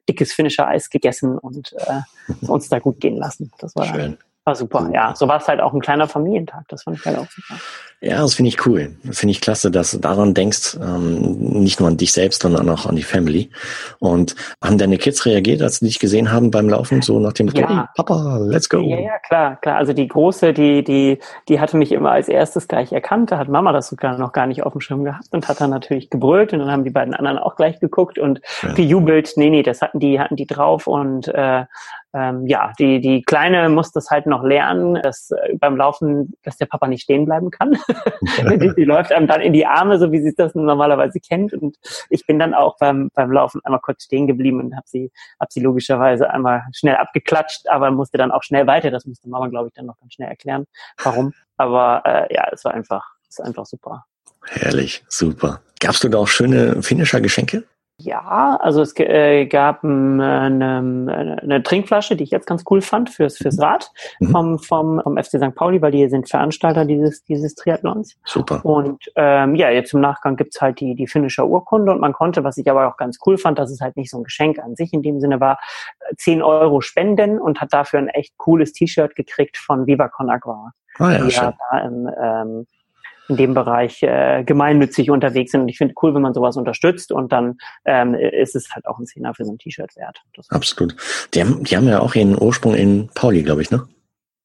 [0.08, 3.50] dickes Finisher-Eis gegessen und äh, uns da gut gehen lassen.
[3.58, 4.18] Das war Schön.
[4.44, 5.14] War super, ja.
[5.14, 6.66] So war es halt auch ein kleiner Familientag.
[6.68, 7.60] Das fand ich halt auch super.
[8.02, 8.96] Ja, das finde ich cool.
[9.10, 12.86] Finde ich klasse, dass du daran denkst, ähm, nicht nur an dich selbst, sondern auch
[12.86, 13.50] an die Family.
[13.98, 14.34] Und
[14.64, 17.68] haben deine Kids reagiert, als sie dich gesehen haben beim Laufen, so nach dem ja.
[17.68, 18.80] hey, Papa, let's go.
[18.80, 19.76] Ja, ja, klar, klar.
[19.76, 23.32] Also die Große, die, die, die hatte mich immer als erstes gleich erkannt.
[23.32, 25.70] Da hat Mama das sogar noch gar nicht auf dem Schirm gehabt und hat dann
[25.70, 28.72] natürlich gebrüllt und dann haben die beiden anderen auch gleich geguckt und ja.
[28.72, 29.32] gejubelt.
[29.36, 31.66] Nee, nee, das hatten die, hatten die drauf und äh,
[32.12, 36.56] ähm, ja, die, die Kleine muss das halt noch lernen, dass äh, beim Laufen, dass
[36.56, 37.78] der Papa nicht stehen bleiben kann.
[38.60, 41.52] die, die, läuft einem dann in die Arme, so wie sie das normalerweise kennt.
[41.52, 41.76] Und
[42.08, 45.52] ich bin dann auch beim, beim Laufen einmal kurz stehen geblieben und habe sie, hab
[45.52, 48.90] sie logischerweise einmal schnell abgeklatscht, aber musste dann auch schnell weiter.
[48.90, 50.66] Das musste Mama, glaube ich, dann noch ganz schnell erklären,
[51.02, 51.32] warum.
[51.56, 54.04] Aber äh, ja, es war einfach, es ist einfach super.
[54.46, 55.60] Herrlich, super.
[55.80, 57.64] Gabst du da auch schöne finnischer Geschenke?
[58.02, 63.10] Ja, also es äh, gab ähm, eine, eine Trinkflasche, die ich jetzt ganz cool fand
[63.10, 63.62] fürs fürs mhm.
[63.62, 63.90] Rad
[64.20, 64.30] mhm.
[64.30, 65.54] vom, vom vom FC St.
[65.54, 68.16] Pauli, weil die sind Veranstalter dieses dieses Triathlons.
[68.24, 68.64] Super.
[68.64, 72.42] Und ähm, ja, jetzt im Nachgang gibt's halt die die finnische Urkunde und man konnte,
[72.42, 74.76] was ich aber auch ganz cool fand, dass es halt nicht so ein Geschenk an
[74.76, 75.58] sich in dem Sinne war,
[76.16, 80.72] 10 Euro spenden und hat dafür ein echt cooles T-Shirt gekriegt von Viva Con Agua.
[80.98, 81.44] Ah, ja, die schön.
[81.44, 82.66] ja da im, ähm,
[83.30, 85.62] in dem Bereich äh, gemeinnützig unterwegs sind.
[85.62, 88.98] Und ich finde cool, wenn man sowas unterstützt und dann ähm, ist es halt auch
[88.98, 90.18] ein Zehner für so ein T-Shirt wert.
[90.34, 90.96] Das Absolut.
[91.32, 93.86] Die haben, die haben ja auch ihren Ursprung in Pauli, glaube ich, ne?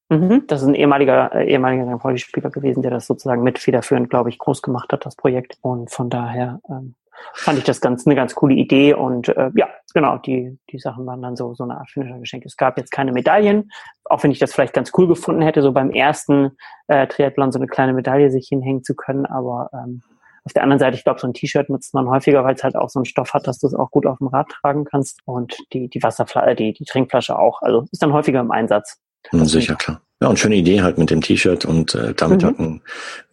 [0.10, 1.98] Mhm, das ist ein ehemaliger, äh, ehemaliger.
[1.98, 5.58] Pauli-Spieler gewesen, der das sozusagen mit federführend, glaube ich, groß gemacht hat, das Projekt.
[5.62, 6.94] Und von daher ähm,
[7.34, 11.06] fand ich das ganz eine ganz coole Idee und äh, ja, genau, die, die Sachen
[11.06, 12.46] waren dann so, so eine Art finnischer Geschenk.
[12.46, 13.72] Es gab jetzt keine Medaillen,
[14.06, 16.52] auch wenn ich das vielleicht ganz cool gefunden hätte, so beim ersten
[16.88, 20.02] äh, Triathlon so eine kleine Medaille sich hinhängen zu können, aber ähm,
[20.46, 22.76] auf der anderen Seite, ich glaube, so ein T-Shirt nutzt man häufiger, weil es halt
[22.76, 25.22] auch so einen Stoff hat, dass du es auch gut auf dem Rad tragen kannst
[25.26, 27.64] und die, die Wasserflasche, äh, die, die Trinkflasche auch.
[27.64, 29.00] Also ist dann häufiger im Einsatz.
[29.32, 30.02] Ja, sicher, klar.
[30.22, 32.46] Ja, und schöne Idee halt mit dem T-Shirt und äh, damit mhm.
[32.46, 32.82] halt einen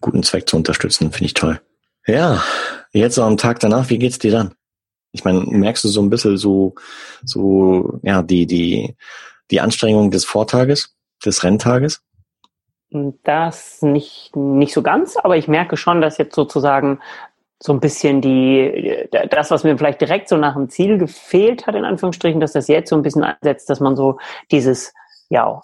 [0.00, 1.60] guten Zweck zu unterstützen, finde ich toll.
[2.06, 2.42] Ja,
[2.92, 4.54] jetzt am Tag danach, wie geht's dir dann?
[5.12, 6.74] Ich meine, merkst du so ein bisschen so,
[7.24, 8.96] so, ja, die, die,
[9.50, 12.02] die Anstrengung des Vortages, des Renntages?
[13.24, 17.00] Das nicht, nicht so ganz, aber ich merke schon, dass jetzt sozusagen
[17.62, 21.74] so ein bisschen die, das, was mir vielleicht direkt so nach dem Ziel gefehlt hat,
[21.74, 24.18] in Anführungsstrichen, dass das jetzt so ein bisschen einsetzt, dass man so
[24.50, 24.92] dieses,
[25.30, 25.60] ja,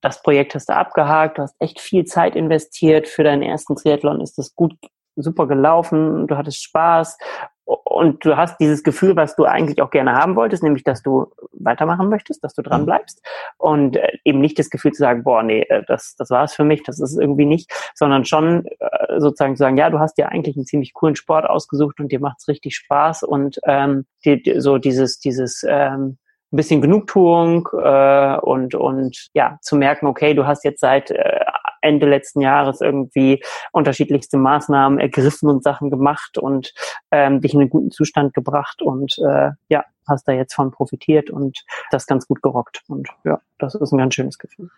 [0.00, 4.20] das Projekt hast du abgehakt, du hast echt viel Zeit investiert, für deinen ersten Triathlon
[4.20, 4.74] ist das gut
[5.22, 7.18] super gelaufen, du hattest Spaß
[7.64, 11.26] und du hast dieses Gefühl, was du eigentlich auch gerne haben wolltest, nämlich, dass du
[11.52, 12.86] weitermachen möchtest, dass du dran mhm.
[12.86, 13.22] bleibst
[13.58, 16.54] und äh, eben nicht das Gefühl zu sagen, boah, nee, äh, das, das war es
[16.54, 20.16] für mich, das ist irgendwie nicht, sondern schon äh, sozusagen zu sagen, ja, du hast
[20.16, 24.42] dir eigentlich einen ziemlich coolen Sport ausgesucht und dir macht's richtig Spaß und ähm, die,
[24.42, 26.16] die, so dieses, dieses ähm,
[26.50, 31.40] ein bisschen Genugtuung äh, und und ja zu merken, okay, du hast jetzt seit äh,
[31.80, 36.72] Ende letzten Jahres irgendwie unterschiedlichste Maßnahmen ergriffen und Sachen gemacht und
[37.10, 41.30] ähm, dich in einen guten Zustand gebracht und äh, ja, hast da jetzt von profitiert
[41.30, 42.82] und das ganz gut gerockt.
[42.88, 44.70] Und ja, das ist ein ganz schönes Gefühl.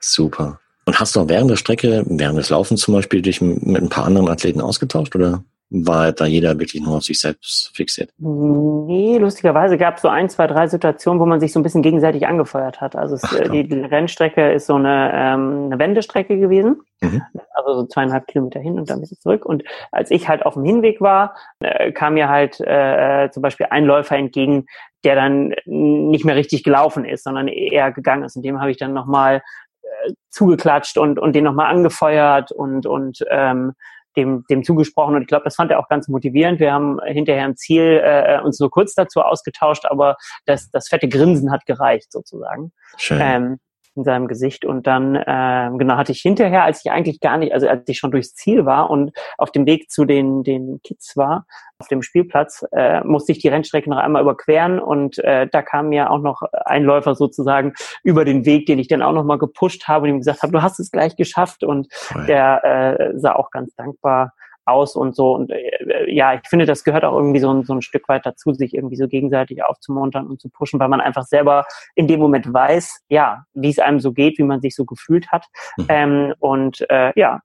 [0.00, 0.58] Super.
[0.84, 3.88] Und hast du auch während der Strecke, während des Laufens zum Beispiel, dich mit ein
[3.88, 5.44] paar anderen Athleten ausgetauscht oder?
[5.72, 8.10] War da jeder wirklich nur auf sich selbst fixiert?
[8.18, 11.82] Nee, lustigerweise gab es so ein, zwei, drei Situationen, wo man sich so ein bisschen
[11.82, 12.94] gegenseitig angefeuert hat.
[12.94, 17.22] Also es, Ach, die, die, Rennstrecke ist so eine, ähm, eine Wendestrecke gewesen, mhm.
[17.54, 19.46] also so zweieinhalb Kilometer hin und dann wieder zurück.
[19.46, 23.66] Und als ich halt auf dem Hinweg war, äh, kam mir halt äh, zum Beispiel
[23.70, 24.66] ein Läufer entgegen,
[25.04, 28.36] der dann nicht mehr richtig gelaufen ist, sondern eher gegangen ist.
[28.36, 29.42] Und dem habe ich dann nochmal
[29.82, 33.72] äh, zugeklatscht und, und den nochmal angefeuert und, und ähm,
[34.16, 36.60] dem, dem zugesprochen und ich glaube, das fand er auch ganz motivierend.
[36.60, 41.08] Wir haben hinterher im Ziel äh, uns nur kurz dazu ausgetauscht, aber das, das fette
[41.08, 42.72] Grinsen hat gereicht sozusagen.
[42.96, 43.20] Schön.
[43.22, 43.58] Ähm,
[43.94, 44.64] in seinem Gesicht.
[44.64, 47.98] Und dann, äh, genau, hatte ich hinterher, als ich eigentlich gar nicht, also als ich
[47.98, 51.46] schon durchs Ziel war und auf dem Weg zu den, den Kids war,
[51.78, 54.78] auf dem Spielplatz, äh, musste ich die Rennstrecke noch einmal überqueren.
[54.78, 58.88] Und äh, da kam mir auch noch ein Läufer sozusagen über den Weg, den ich
[58.88, 61.64] dann auch noch mal gepusht habe und ihm gesagt habe, du hast es gleich geschafft.
[61.64, 61.88] Und
[62.28, 64.32] der äh, sah auch ganz dankbar
[64.64, 65.34] aus und so.
[65.34, 68.26] Und äh, ja, ich finde, das gehört auch irgendwie so ein, so ein Stück weit
[68.26, 72.20] dazu, sich irgendwie so gegenseitig aufzumuntern und zu pushen, weil man einfach selber in dem
[72.20, 75.46] Moment weiß, ja, wie es einem so geht, wie man sich so gefühlt hat.
[75.76, 75.86] Mhm.
[75.88, 77.40] Ähm, und äh, ja,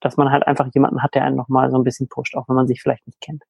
[0.00, 2.56] dass man halt einfach jemanden hat, der einen nochmal so ein bisschen pusht, auch wenn
[2.56, 3.42] man sich vielleicht nicht kennt.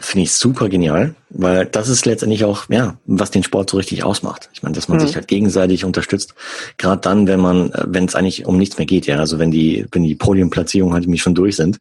[0.00, 4.04] Finde ich super genial, weil das ist letztendlich auch, ja, was den Sport so richtig
[4.04, 4.48] ausmacht.
[4.52, 5.06] Ich meine, dass man mhm.
[5.06, 6.34] sich halt gegenseitig unterstützt.
[6.76, 9.50] Gerade dann, wenn man, äh, wenn es eigentlich um nichts mehr geht, ja, also wenn
[9.50, 11.78] die, wenn die Podiumplatzierungen halt mich schon durch sind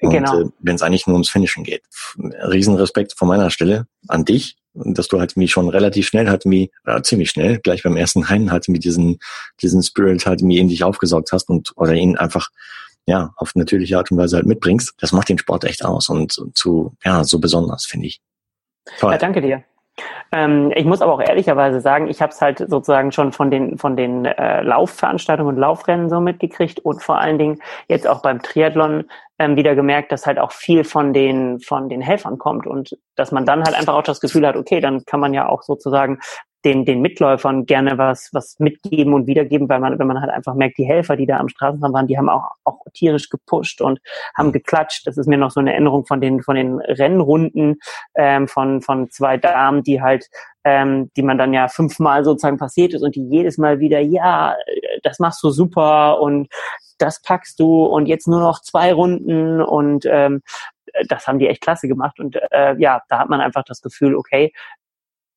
[0.00, 0.40] und genau.
[0.40, 1.82] äh, wenn es eigentlich nur ums Finishen geht.
[2.18, 6.68] Riesenrespekt von meiner Stelle an dich, dass du halt mich schon relativ schnell halt mir,
[6.86, 9.18] äh, ziemlich schnell, gleich beim ersten Rennen halt mit diesen,
[9.60, 12.48] diesen Spirit halt mir in dich aufgesaugt hast und oder ihn einfach
[13.06, 16.32] ja, auf natürliche Art und Weise halt mitbringst, das macht den Sport echt aus und,
[16.54, 18.20] zu, ja, so besonders, finde ich.
[18.98, 19.12] Toll.
[19.12, 19.64] Ja, danke dir.
[20.32, 23.78] Ähm, ich muss aber auch ehrlicherweise sagen, ich habe es halt sozusagen schon von den
[23.78, 28.40] von den äh, Laufveranstaltungen und Laufrennen so mitgekriegt und vor allen Dingen jetzt auch beim
[28.40, 29.04] Triathlon
[29.38, 33.32] ähm, wieder gemerkt, dass halt auch viel von den von den Helfern kommt und dass
[33.32, 36.20] man dann halt einfach auch das Gefühl hat, okay, dann kann man ja auch sozusagen
[36.64, 40.54] den, den Mitläufern gerne was, was mitgeben und wiedergeben, weil man, wenn man halt einfach
[40.54, 44.00] merkt, die Helfer, die da am Straßenrand waren, die haben auch, auch tierisch gepusht und
[44.36, 44.52] haben mhm.
[44.52, 45.06] geklatscht.
[45.06, 47.78] Das ist mir noch so eine Erinnerung von den, von den Rennrunden
[48.14, 50.28] ähm, von, von zwei Damen, die halt,
[50.64, 54.54] ähm, die man dann ja fünfmal sozusagen passiert ist und die jedes Mal wieder, ja,
[55.02, 56.48] das machst du super und
[56.98, 60.42] das packst du und jetzt nur noch zwei Runden und ähm,
[61.08, 64.14] das haben die echt klasse gemacht und äh, ja, da hat man einfach das Gefühl,
[64.14, 64.52] okay,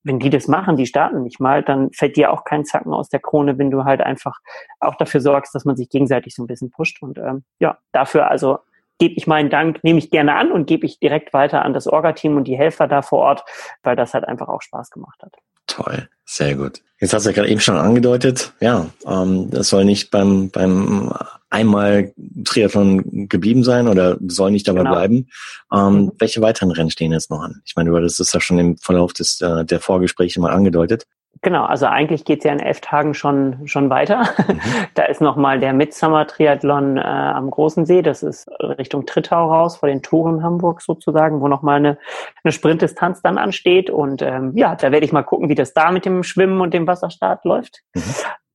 [0.04, 3.08] wenn die das machen, die starten nicht mal, dann fällt dir auch kein Zacken aus
[3.08, 4.38] der Krone, wenn du halt einfach
[4.78, 7.02] auch dafür sorgst, dass man sich gegenseitig so ein bisschen pusht.
[7.02, 8.58] Und ähm, ja, dafür also
[8.98, 11.86] gebe ich meinen Dank, nehme ich gerne an und gebe ich direkt weiter an das
[11.86, 13.44] Orga-Team und die Helfer da vor Ort,
[13.82, 15.34] weil das halt einfach auch Spaß gemacht hat.
[15.66, 16.82] Toll, sehr gut.
[17.00, 21.12] Jetzt hast du ja gerade eben schon angedeutet, ja, ähm, das soll nicht beim, beim
[21.54, 22.12] einmal
[22.44, 24.92] Triathlon geblieben sein oder soll nicht dabei genau.
[24.92, 25.28] bleiben.
[25.72, 26.12] Ähm, mhm.
[26.18, 27.62] Welche weiteren Rennen stehen jetzt noch an?
[27.64, 31.04] Ich meine, du hattest das ja schon im Verlauf des, äh, der Vorgespräche mal angedeutet.
[31.42, 34.24] Genau, also eigentlich geht's ja in elf Tagen schon schon weiter.
[34.48, 34.60] Mhm.
[34.94, 38.00] Da ist nochmal der Midsummer Triathlon äh, am Großen See.
[38.00, 41.98] Das ist Richtung Trittau raus, vor den Toren Hamburg sozusagen, wo nochmal eine,
[42.44, 43.90] eine Sprintdistanz dann ansteht.
[43.90, 46.72] Und ähm, ja, da werde ich mal gucken, wie das da mit dem Schwimmen und
[46.72, 47.82] dem Wasserstart läuft.
[47.94, 48.02] Mhm.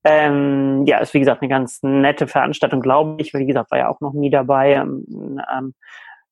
[0.03, 3.33] Ähm, ja, ist wie gesagt eine ganz nette Veranstaltung, glaube ich.
[3.33, 4.73] Wie gesagt, war ja auch noch nie dabei.
[4.73, 5.73] Ähm, ähm,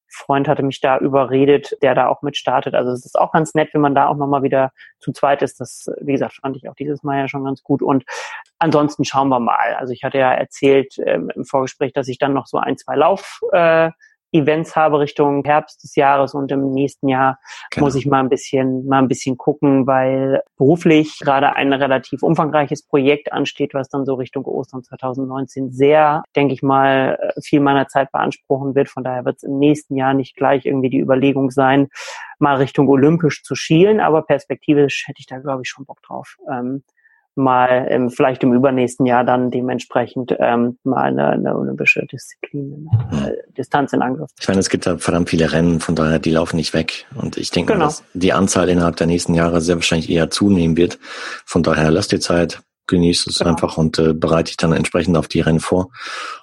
[0.09, 2.73] Freund hatte mich da überredet, der da auch mit startet.
[2.75, 5.59] Also es ist auch ganz nett, wenn man da auch nochmal wieder zu zweit ist.
[5.59, 7.81] Das, wie gesagt, fand ich auch dieses Mal ja schon ganz gut.
[7.81, 8.05] Und
[8.57, 9.75] ansonsten schauen wir mal.
[9.75, 12.95] Also ich hatte ja erzählt ähm, im Vorgespräch, dass ich dann noch so ein, zwei
[12.95, 13.91] Lauf äh,
[14.37, 17.39] Events habe Richtung Herbst des Jahres und im nächsten Jahr
[17.71, 17.85] genau.
[17.85, 22.83] muss ich mal ein bisschen, mal ein bisschen gucken, weil beruflich gerade ein relativ umfangreiches
[22.83, 28.11] Projekt ansteht, was dann so Richtung Ostern 2019 sehr, denke ich mal, viel meiner Zeit
[28.11, 28.89] beanspruchen wird.
[28.89, 31.89] Von daher wird es im nächsten Jahr nicht gleich irgendwie die Überlegung sein,
[32.39, 36.37] mal Richtung Olympisch zu schielen, aber perspektivisch hätte ich da, glaube ich, schon Bock drauf.
[36.51, 36.83] Ähm,
[37.37, 43.31] mal ähm, vielleicht im übernächsten Jahr dann dementsprechend ähm, mal eine, eine olympische Disziplin, eine,
[43.31, 44.29] äh, Distanz in Angriff.
[44.39, 47.05] Ich meine, es gibt da verdammt viele Rennen, von daher die laufen nicht weg.
[47.15, 47.85] Und ich denke, genau.
[47.85, 50.99] dass die Anzahl innerhalb der nächsten Jahre sehr wahrscheinlich eher zunehmen wird.
[51.45, 53.51] Von daher lass dir Zeit, genieß es genau.
[53.51, 55.89] einfach und äh, bereite dich dann entsprechend auf die Rennen vor.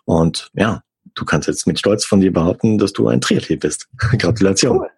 [0.04, 0.82] Und ja,
[1.14, 3.88] du kannst jetzt mit Stolz von dir behaupten, dass du ein Triathlet bist.
[4.18, 4.78] Gratulation.
[4.78, 4.90] Cool.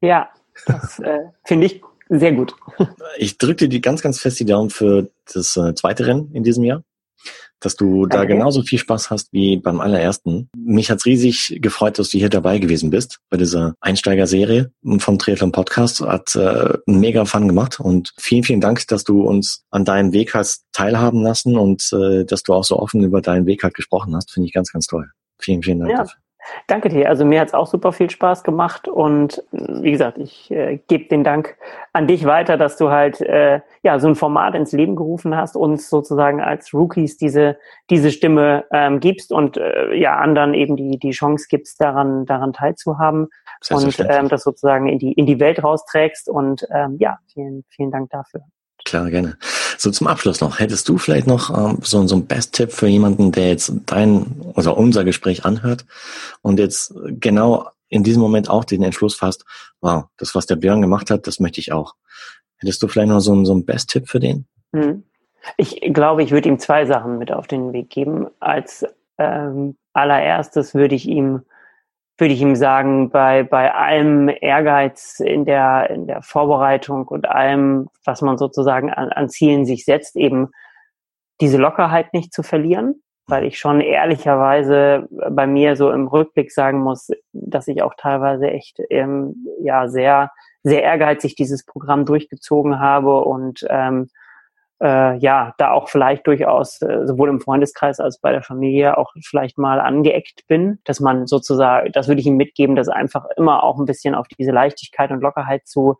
[0.00, 0.28] Ja,
[0.66, 1.80] das äh, finde ich
[2.18, 2.54] sehr gut.
[3.18, 6.42] Ich drücke dir die ganz, ganz fest die Daumen für das äh, zweite Rennen in
[6.42, 6.82] diesem Jahr.
[7.60, 10.50] dass du da genauso viel Spaß hast wie beim allerersten.
[10.56, 15.52] Mich hat's riesig gefreut, dass du hier dabei gewesen bist bei dieser Einsteigerserie vom Triathlon
[15.52, 16.00] Podcast.
[16.00, 20.34] Hat äh, mega Fun gemacht und vielen, vielen Dank, dass du uns an deinem Weg
[20.34, 24.14] hast teilhaben lassen und äh, dass du auch so offen über deinen Weg halt gesprochen
[24.14, 24.32] hast.
[24.32, 25.10] Finde ich ganz, ganz toll.
[25.38, 25.98] Vielen, vielen Dank ja.
[25.98, 26.23] dafür.
[26.66, 27.08] Danke dir.
[27.08, 31.08] Also mir hat es auch super viel Spaß gemacht und wie gesagt, ich äh, gebe
[31.08, 31.56] den Dank
[31.92, 35.56] an dich weiter, dass du halt äh, ja so ein Format ins Leben gerufen hast,
[35.56, 37.56] uns sozusagen als Rookies diese
[37.90, 42.52] diese Stimme ähm, gibst und äh, ja anderen eben die die Chance gibst, daran daran
[42.52, 43.28] teilzuhaben
[43.70, 47.90] und ähm, das sozusagen in die in die Welt rausträgst und ähm, ja vielen vielen
[47.90, 48.42] Dank dafür.
[48.84, 49.36] Klar, gerne.
[49.78, 53.32] So zum Abschluss noch, hättest du vielleicht noch ähm, so, so ein Best-Tipp für jemanden,
[53.32, 55.84] der jetzt dein oder unser Gespräch anhört
[56.42, 59.44] und jetzt genau in diesem Moment auch den Entschluss fasst,
[59.80, 61.94] wow, das, was der Björn gemacht hat, das möchte ich auch.
[62.56, 64.46] Hättest du vielleicht noch so, ein so ein Best-Tipp für den?
[64.72, 65.04] Hm.
[65.56, 68.28] Ich glaube, ich würde ihm zwei Sachen mit auf den Weg geben.
[68.40, 68.86] Als
[69.18, 71.42] ähm, allererstes würde ich ihm
[72.18, 77.88] würde ich ihm sagen, bei, bei allem Ehrgeiz in der, in der Vorbereitung und allem,
[78.04, 80.50] was man sozusagen an, an Zielen sich setzt, eben
[81.40, 86.80] diese Lockerheit nicht zu verlieren, weil ich schon ehrlicherweise bei mir so im Rückblick sagen
[86.80, 90.30] muss, dass ich auch teilweise echt ähm, ja sehr
[90.64, 94.08] sehr ehrgeizig dieses Programm durchgezogen habe und ähm,
[94.84, 99.14] äh, ja, da auch vielleicht durchaus äh, sowohl im Freundeskreis als bei der Familie auch
[99.24, 103.64] vielleicht mal angeeckt bin, dass man sozusagen, das würde ich ihm mitgeben, dass einfach immer
[103.64, 105.96] auch ein bisschen auf diese Leichtigkeit und Lockerheit zu,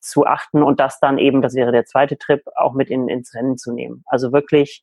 [0.00, 3.32] zu achten und das dann eben, das wäre der zweite Trip, auch mit in, ins
[3.34, 4.02] Rennen zu nehmen.
[4.06, 4.82] Also wirklich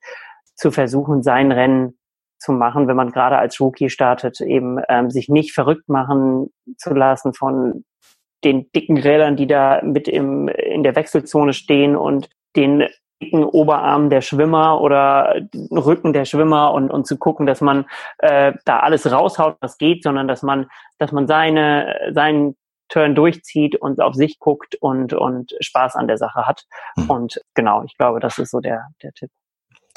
[0.56, 2.00] zu versuchen, sein Rennen
[2.40, 6.94] zu machen, wenn man gerade als Rookie startet, eben ähm, sich nicht verrückt machen zu
[6.94, 7.84] lassen von
[8.46, 12.88] den dicken Rädern, die da mit im, in der Wechselzone stehen und den
[13.32, 15.36] Oberarm der Schwimmer oder
[15.72, 17.86] Rücken der Schwimmer und, und zu gucken, dass man
[18.20, 22.56] äh, da alles raushaut, was geht, sondern dass man, dass man seine, seinen
[22.90, 26.66] Turn durchzieht und auf sich guckt und, und Spaß an der Sache hat.
[26.98, 27.10] Mhm.
[27.10, 29.32] Und genau, ich glaube, das ist so der, der Tipp.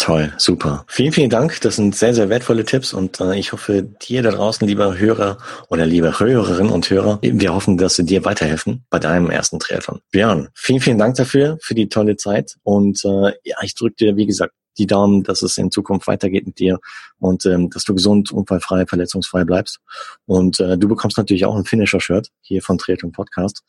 [0.04, 0.84] Toll, super.
[0.86, 1.62] Vielen, vielen Dank.
[1.62, 5.38] Das sind sehr, sehr wertvolle Tipps und äh, ich hoffe, dir da draußen, lieber Hörer
[5.70, 10.00] oder liebe Hörerinnen und Hörer, wir hoffen, dass sie dir weiterhelfen bei deinem ersten Triathlon.
[10.10, 14.16] Björn, vielen, vielen Dank dafür, für die tolle Zeit und äh, ja, ich drücke dir,
[14.16, 16.80] wie gesagt, die Daumen, dass es in Zukunft weitergeht mit dir
[17.18, 19.78] und ähm, dass du gesund, unfallfrei, verletzungsfrei bleibst.
[20.26, 23.62] Und äh, du bekommst natürlich auch ein Finisher-Shirt hier von Triathlon Podcast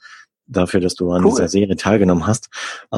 [0.47, 1.31] dafür, dass du an cool.
[1.31, 2.49] dieser Serie teilgenommen hast.
[2.91, 2.97] Äh,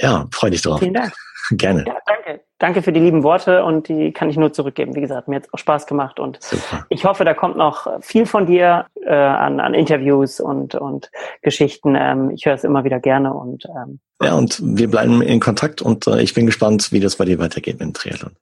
[0.00, 0.80] ja, freu dich drauf.
[0.80, 1.12] Vielen Dank.
[1.50, 1.84] Gerne.
[1.86, 1.94] Ja,
[2.28, 2.44] danke.
[2.58, 4.94] Danke für die lieben Worte und die kann ich nur zurückgeben.
[4.96, 6.86] Wie gesagt, mir hat es auch Spaß gemacht und Super.
[6.88, 11.10] ich hoffe, da kommt noch viel von dir äh, an, an Interviews und, und
[11.42, 11.94] Geschichten.
[11.96, 15.80] Ähm, ich höre es immer wieder gerne und ähm, ja, und wir bleiben in Kontakt
[15.80, 18.32] und äh, ich bin gespannt, wie das bei dir weitergeht mit dem Triathlon.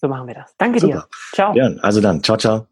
[0.00, 0.54] So machen wir das.
[0.56, 0.92] Danke Super.
[0.92, 1.04] dir.
[1.34, 1.54] Ciao.
[1.56, 2.66] Ja, also dann, ciao, ciao.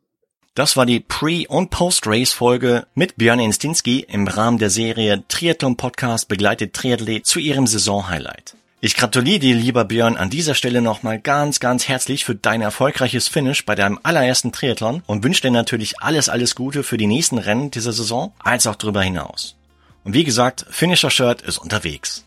[0.55, 6.29] Das war die Pre- und Post-Race-Folge mit Björn Instinski im Rahmen der Serie Triathlon Podcast
[6.29, 8.55] begleitet Triathlet zu ihrem Saison-Highlight.
[8.79, 13.27] Ich gratuliere dir, lieber Björn, an dieser Stelle nochmal ganz, ganz herzlich für dein erfolgreiches
[13.27, 17.39] Finish bei deinem allerersten Triathlon und wünsche dir natürlich alles, alles Gute für die nächsten
[17.39, 19.57] Rennen dieser Saison, als auch darüber hinaus.
[20.05, 22.26] Und wie gesagt, Finisher Shirt ist unterwegs.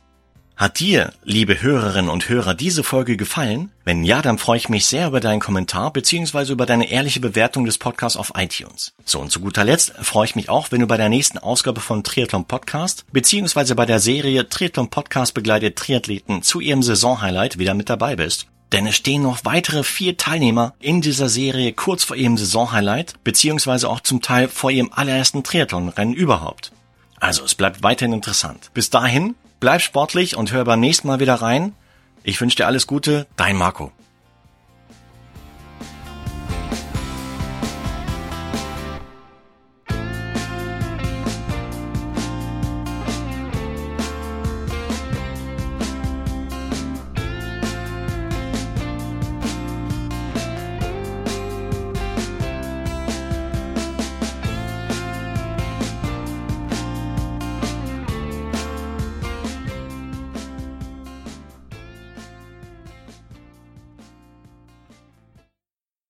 [0.60, 3.72] Hat dir, liebe Hörerinnen und Hörer, diese Folge gefallen?
[3.86, 6.52] Wenn ja, dann freue ich mich sehr über deinen Kommentar bzw.
[6.52, 8.92] über deine ehrliche Bewertung des Podcasts auf iTunes.
[9.06, 11.80] So und zu guter Letzt freue ich mich auch, wenn du bei der nächsten Ausgabe
[11.80, 13.74] von Triathlon Podcast bzw.
[13.74, 18.48] bei der Serie Triathlon Podcast begleitet Triathleten zu ihrem Saisonhighlight wieder mit dabei bist.
[18.74, 23.86] Denn es stehen noch weitere vier Teilnehmer in dieser Serie kurz vor ihrem Saisonhighlight bzw.
[23.86, 26.74] auch zum Teil vor ihrem allerersten Triathlonrennen überhaupt.
[27.18, 28.72] Also es bleibt weiterhin interessant.
[28.74, 31.74] Bis dahin Bleib sportlich und hör beim nächsten Mal wieder rein.
[32.24, 33.92] Ich wünsche dir alles Gute, dein Marco.